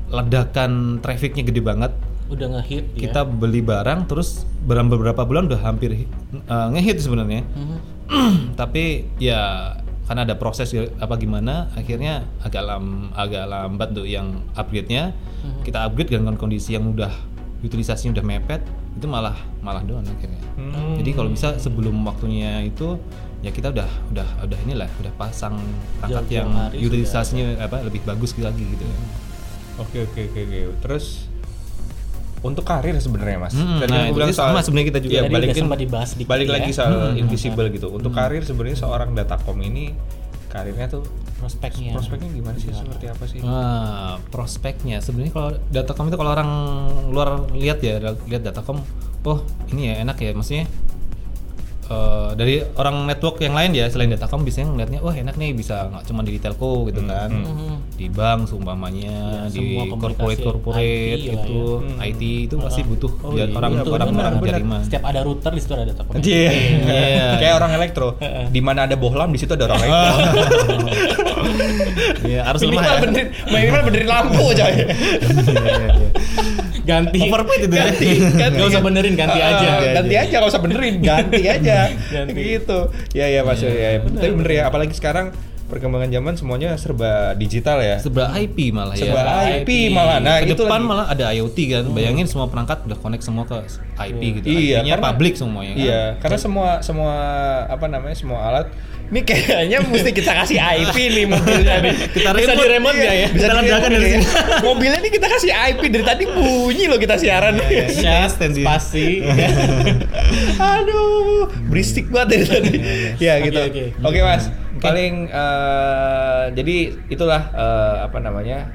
ledakan 0.08 0.72
trafficnya 1.00 1.44
gede 1.44 1.60
banget 1.60 1.92
Udah 2.26 2.48
ngehit 2.50 2.88
ya. 2.94 3.00
kita 3.04 3.22
beli 3.26 3.60
barang 3.60 4.08
terus 4.08 4.48
dalam 4.63 4.88
beberapa 4.88 5.22
bulan 5.22 5.46
udah 5.46 5.60
hampir 5.60 6.08
uh, 6.46 6.72
ngehit 6.72 6.98
sebenarnya 6.98 7.44
Mhm. 7.46 7.78
tapi 8.60 9.10
ya 9.17 9.73
karena 10.04 10.28
ada 10.28 10.36
proses 10.36 10.67
ya, 10.76 10.84
apa 10.99 11.15
gimana 11.15 11.71
akhirnya 11.73 12.28
agak 12.43 12.63
lam 12.67 13.10
agak 13.15 13.47
lambat 13.47 13.95
tuh 13.95 14.04
yang 14.04 14.43
upgrade-nya 14.54 15.15
kita 15.63 15.88
upgrade 15.88 16.12
dengan 16.12 16.36
kondisi 16.36 16.76
yang 16.76 16.91
udah 16.91 17.12
utilisasinya 17.63 18.19
udah 18.19 18.26
mepet 18.28 18.62
itu 18.93 19.08
malah 19.08 19.36
malah 19.63 19.82
down 19.84 20.04
akhirnya 20.04 20.43
Hmm. 20.54 20.93
jadi 21.02 21.17
kalau 21.17 21.34
bisa 21.34 21.58
sebelum 21.58 22.06
waktunya 22.06 22.62
itu 22.62 22.93
ya 23.41 23.49
kita 23.49 23.73
udah 23.73 23.89
udah 24.13 24.28
udah 24.45 24.60
inilah 24.69 24.86
udah 25.02 25.13
pasang 25.17 25.58
perangkat 25.97 26.30
yang 26.30 26.47
sudah 26.54 26.78
utilisasinya 26.78 27.47
apa 27.58 27.82
lebih 27.82 28.06
bagus 28.06 28.38
lagi 28.38 28.62
gitu. 28.62 28.86
Oke 29.82 30.06
oke 30.06 30.30
oke 30.30 30.39
oke. 30.45 30.60
Terus 30.86 31.28
untuk 32.43 32.67
karir 32.67 32.93
sebenarnya 32.99 33.39
mas. 33.39 33.56
Hmm, 33.56 33.79
Tadi 33.79 33.89
nah, 33.89 34.12
bilang 34.12 34.36
sama 34.36 34.60
sebenarnya 34.60 34.88
kita 34.91 34.99
juga. 34.99 35.13
Udah 35.23 35.32
balikin 35.32 35.63
sempat 35.63 35.79
dibahas 35.79 36.10
dikit 36.13 36.29
balik 36.29 36.47
ya. 36.47 36.53
lagi 36.60 36.69
soal 36.75 36.91
Hmm. 36.93 37.21
invisible 37.23 37.67
gitu. 37.71 37.88
Untuk 37.89 38.12
karir 38.12 38.43
sebenarnya 38.43 38.77
seorang 38.77 39.15
datacom 39.15 39.58
ini 39.63 39.95
karirnya 40.51 40.86
tuh 40.86 41.01
prospeknya. 41.41 41.97
prospeknya 41.97 42.29
gimana 42.29 42.58
sih? 42.60 42.69
Seperti 42.69 43.06
apa 43.10 43.23
sih? 43.25 43.39
Wah, 43.41 44.21
prospeknya 44.29 45.01
sebenarnya 45.01 45.34
kalau 45.34 45.49
datacom 45.71 46.06
itu 46.08 46.17
kalau 46.19 46.32
orang 46.32 46.49
luar 47.10 47.29
lihat 47.56 47.82
ya 47.82 47.97
lihat 48.29 48.43
datacom, 48.45 48.77
oh 49.23 49.39
ini 49.73 49.89
ya 49.89 50.03
enak 50.06 50.19
ya, 50.19 50.29
maksudnya 50.32 50.69
eh, 51.86 52.30
dari 52.34 52.56
orang 52.74 53.04
network 53.04 53.38
yang 53.39 53.52
lain 53.52 53.72
ya 53.72 53.86
selain 53.86 54.10
datacom 54.10 54.41
biasanya 54.41 54.67
ngeliatnya 54.69 55.00
wah 55.00 55.12
enak 55.12 55.36
nih 55.36 55.52
bisa 55.52 55.88
nggak 55.88 56.04
cuma 56.06 56.22
di 56.22 56.38
telco 56.38 56.86
gitu 56.86 57.02
kan, 57.02 57.30
Mhm. 57.30 57.76
di 57.93 58.08
bank 58.08 58.48
seumpamanya, 58.48 59.48
Ya, 59.48 59.52
di 59.52 59.76
corporate 59.91 60.39
corporate 60.39 60.80
IT 60.80 61.28
lah 61.28 61.43
itu 61.43 61.62
ya. 61.78 62.06
IT 62.06 62.22
itu 62.43 62.56
pasti 62.58 62.82
butuh 62.82 63.12
Oh, 63.19 63.32
biar 63.32 63.48
iya, 63.48 63.56
orang 63.56 63.72
betul, 63.76 63.91
orang 63.93 64.08
benar, 64.10 64.24
orang 64.24 64.36
benar. 64.38 64.54
jaringan. 64.54 64.82
Setiap 64.84 65.04
ada 65.04 65.19
router 65.22 65.52
di 65.52 65.62
situ 65.62 65.74
ada 65.74 65.86
data 65.86 66.02
komen. 66.02 66.19
Iya. 66.19 66.50
Iya. 66.84 67.28
Kayak 67.41 67.56
orang 67.56 67.72
elektro. 67.74 68.08
Di 68.48 68.60
mana 68.60 68.80
ada 68.84 68.96
bohlam 68.96 69.30
di 69.30 69.38
situ 69.38 69.52
ada 69.52 69.65
orang 69.65 69.80
elektro. 69.80 70.13
Iya 72.24 72.39
harus 72.41 72.63
lemah 72.63 72.82
ya. 72.82 72.93
benerin, 73.04 73.28
minimal 73.46 73.82
benerin 73.84 74.08
lampu 74.08 74.43
coy. 74.50 74.74
Ganti. 76.84 77.19
Overpaid 77.22 77.60
itu 77.62 77.69
ganti, 77.72 78.10
ganti. 78.34 78.56
Nggak 78.56 78.69
usah 78.69 78.84
benerin, 78.84 79.13
ganti 79.13 79.39
Ah, 79.39 79.50
aja. 79.54 79.67
ganti 79.93 80.15
aja, 80.15 80.36
nggak 80.36 80.52
usah 80.52 80.62
benerin, 80.62 80.96
ganti 81.00 81.43
aja. 81.56 81.78
Ganti. 81.89 82.36
Gitu. 82.36 82.80
Ya 83.12 83.26
ya 83.26 83.41
mas, 83.41 83.58
ya, 83.58 83.72
ya. 83.72 83.89
Tapi 84.00 84.34
bener 84.34 84.52
ya, 84.54 84.63
apalagi 84.67 84.91
sekarang 84.91 85.32
perkembangan 85.63 86.06
zaman 86.08 86.34
semuanya 86.36 86.69
serba 86.76 87.34
digital 87.34 87.80
ya. 87.80 87.98
Serba 87.98 88.30
IP 88.36 88.69
malah 88.69 88.93
ya. 88.93 89.10
Serba 89.10 89.22
Serba 89.22 89.41
IP, 89.58 89.63
IP. 89.63 89.69
malah. 89.89 90.17
Nah, 90.19 90.38
ke 90.38 90.46
itu 90.46 90.60
depan 90.60 90.76
lagi. 90.78 90.86
malah 90.86 91.06
ada 91.08 91.26
IoT 91.32 91.58
kan. 91.67 91.84
Bayangin 91.89 92.28
semua 92.28 92.46
perangkat 92.46 92.84
udah 92.84 92.98
connect 93.00 93.24
semua 93.24 93.43
ke 93.43 93.58
IP 94.04 94.22
gitu. 94.38 94.46
Iya, 94.46 94.84
IP-nya 94.84 94.93
karena- 94.93 95.08
public 95.10 95.34
semuanya 95.34 95.74
kan. 95.74 95.82
Iya, 95.82 96.02
karena 96.19 96.38
semua 96.38 96.69
semua 96.82 97.13
apa 97.65 97.86
namanya 97.88 98.13
semua 98.13 98.43
alat 98.43 98.67
ini 99.13 99.21
kayaknya 99.21 99.78
mesti 99.80 100.10
kita 100.10 100.34
kasih 100.34 100.58
IP 100.58 100.95
nih 101.08 101.26
mobilnya 101.32 101.76
nih. 101.80 101.93
Kita 102.10 102.34
Bisa 102.34 102.49
remote. 102.49 102.58
di 102.58 102.67
remote 102.67 102.97
nggak 102.97 103.13
ya? 103.15 103.28
Bisa 103.30 103.45
Kita 103.45 103.54
di 103.54 103.60
ledakan 103.60 103.69
remote 103.69 103.93
dari 103.93 104.04
ya. 104.04 104.10
sini. 104.12 104.26
Mobilnya 104.65 104.99
nih 104.99 105.12
kita 105.13 105.28
kasih 105.30 105.52
IP 105.54 105.82
dari 105.88 106.04
tadi 106.04 106.23
bunyi 106.26 106.84
loh 106.88 106.97
kita 106.97 107.15
siaran. 107.15 107.54
Iya, 107.62 107.86
iya. 107.88 108.12
Extend 108.26 108.54
sih. 108.54 108.65
spasi. 108.65 109.08
Aduh, 110.56 111.45
berisik 111.67 112.10
banget 112.10 112.28
dari 112.34 112.45
tadi. 112.47 112.73
ya 113.19 113.34
Oke, 113.38 113.45
gitu. 113.47 113.60
oke. 114.02 114.19
Mas, 114.19 114.43
paling 114.80 115.13
eh, 115.28 116.43
jadi 116.52 116.76
itulah 117.08 117.41
eh, 117.49 117.95
apa 118.04 118.17
namanya 118.17 118.73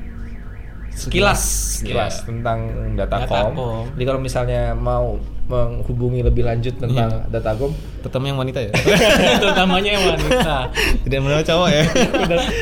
sekilas 0.91 1.43
sekilas 1.79 2.15
Iya. 2.17 2.27
tentang 2.27 2.59
datacom. 2.95 3.27
Datacom. 3.55 3.85
Jadi 3.95 4.05
kalau 4.05 4.21
misalnya 4.21 4.63
mau 4.73 5.19
menghubungi 5.49 6.21
lebih 6.21 6.45
lanjut 6.45 6.77
tentang 6.77 7.09
Iya. 7.25 7.33
datacom, 7.33 7.73
Terutama 7.99 8.25
yang 8.27 8.39
wanita 8.39 8.61
ya. 8.61 8.71
Terutamanya 9.43 9.91
yang 9.91 10.05
wanita. 10.07 10.57
Tidak 11.03 11.19
mengenal 11.19 11.43
cowok 11.43 11.69
ya. 11.69 11.83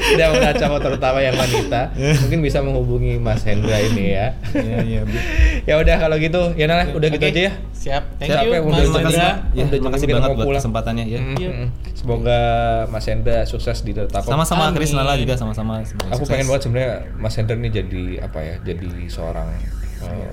tidak 0.09 0.29
menacam 0.33 0.69
terutama 0.81 1.19
yang 1.21 1.35
wanita, 1.35 1.81
mungkin 2.25 2.41
bisa 2.41 2.59
menghubungi 2.61 3.19
Mas 3.19 3.43
Hendra 3.43 3.77
ini 3.77 4.15
ya. 4.15 4.33
Iya, 4.53 4.79
iya. 4.81 5.01
Bu. 5.03 5.13
ya 5.69 5.75
udah 5.77 5.97
kalau 5.99 6.17
gitu, 6.17 6.41
ya 6.55 6.65
Nala, 6.65 6.89
udah 6.89 7.09
gitu 7.09 7.21
Oke. 7.21 7.35
aja 7.35 7.41
ya. 7.43 7.53
Siap. 7.77 8.03
Thank 8.17 8.31
Siap 8.33 8.43
you, 8.43 8.51
ya, 8.51 8.59
Mas 8.59 8.65
udah 8.65 8.79
Terima 8.81 8.97
kasih. 8.97 9.05
Hendra. 9.13 9.29
Ya, 9.29 9.35
Udah 9.61 9.71
terima 9.73 9.91
kasih 9.91 10.07
banget 10.09 10.23
mau 10.25 10.33
buat 10.33 10.47
pulang. 10.47 10.59
kesempatannya 10.59 11.05
ya. 11.07 11.19
Mm, 11.21 11.35
Iya. 11.37 11.51
mm. 11.53 11.69
Semoga 11.97 12.41
Mas 12.89 13.05
Hendra 13.05 13.39
sukses 13.45 13.79
di 13.81 13.93
Datacom. 13.93 14.31
Sama-sama. 14.33 14.71
Chris 14.73 14.91
Nala 14.91 15.15
juga 15.15 15.35
sama-sama. 15.35 15.83
Aku 15.83 15.91
sukses. 16.17 16.29
pengen 16.29 16.47
banget 16.47 16.63
sebenarnya 16.65 16.91
Mas 17.15 17.35
Hendra 17.35 17.55
ini 17.55 17.69
jadi 17.69 18.05
apa 18.23 18.39
ya? 18.41 18.55
Jadi 18.65 18.89
seorang 19.07 19.47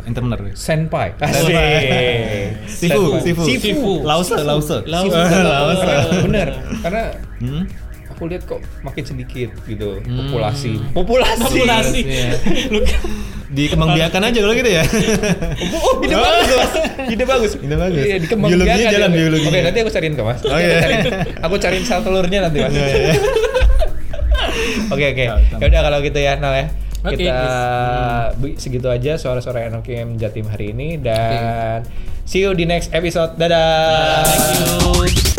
entrepreneur. 0.03 0.39
senpai. 0.53 1.07
Senpai. 1.19 1.73
Sifu, 2.65 3.19
sifu. 3.19 3.41
Sifu. 3.43 3.93
Lause, 4.01 4.35
lause. 4.39 4.77
Lause. 4.83 5.15
Bener, 6.21 6.47
karena 6.79 7.03
Hmm? 7.39 7.63
aku 8.07 8.29
lihat 8.29 8.43
kok 8.43 8.57
makin 8.81 9.03
sedikit 9.03 9.49
gitu 9.63 9.99
Hmm. 9.99 10.17
populasi. 10.21 10.77
Populasi. 10.91 11.41
Populasi. 11.41 11.99
Iya. 12.03 12.29
Lu 12.69 12.79
kan- 12.81 13.31
Dikembangbiakan 13.53 14.21
aja 14.23 14.39
kalau 14.39 14.55
gitu 14.55 14.65
ya. 14.65 14.81
Oh, 15.77 16.01
ide 16.01 16.15
bagus, 16.15 16.49
Mas. 16.49 16.73
Ide 17.05 17.21
bagus. 17.23 17.51
Ide 17.55 17.75
bagus. 17.75 18.01
Iya, 18.01 18.17
dikembangbiakan. 18.17 18.65
Biologinya 18.65 18.89
jalan, 18.91 19.09
ya. 19.09 19.17
biologinya. 19.19 19.51
Oke, 19.51 19.59
nanti 19.61 19.77
aku 19.77 19.91
cariin 19.93 20.13
ke 20.15 20.23
Mas. 20.25 20.39
Oh, 20.41 20.57
iya. 20.57 20.65
aku 20.65 20.81
cariin. 20.81 21.03
Aku 21.37 21.55
cariin 21.59 21.83
sel 21.83 21.99
telurnya 22.01 22.39
nanti, 22.41 22.57
Mas. 22.59 22.73
Iya, 22.73 22.87
iya. 22.89 23.13
Oke 24.93 25.05
oke. 25.07 25.25
Ya 25.53 25.65
udah 25.65 25.81
kalau 25.81 25.97
gitu 26.01 26.17
ya 26.17 26.33
Nal 26.37 26.53
ya. 26.55 26.65
Oke, 27.03 27.19
Kita 27.19 27.35
bi- 28.33 28.55
segitu 28.55 28.87
aja 28.87 29.19
suara-suara 29.19 29.67
NOKM 29.67 30.15
Jatim 30.15 30.47
hari 30.47 30.71
ini 30.71 30.95
dan 30.95 31.83
see 32.23 32.39
you 32.39 32.55
di 32.55 32.63
next 32.63 32.95
episode. 32.95 33.35
Dadah. 33.35 34.23
Thank 34.23 35.19
you. 35.19 35.32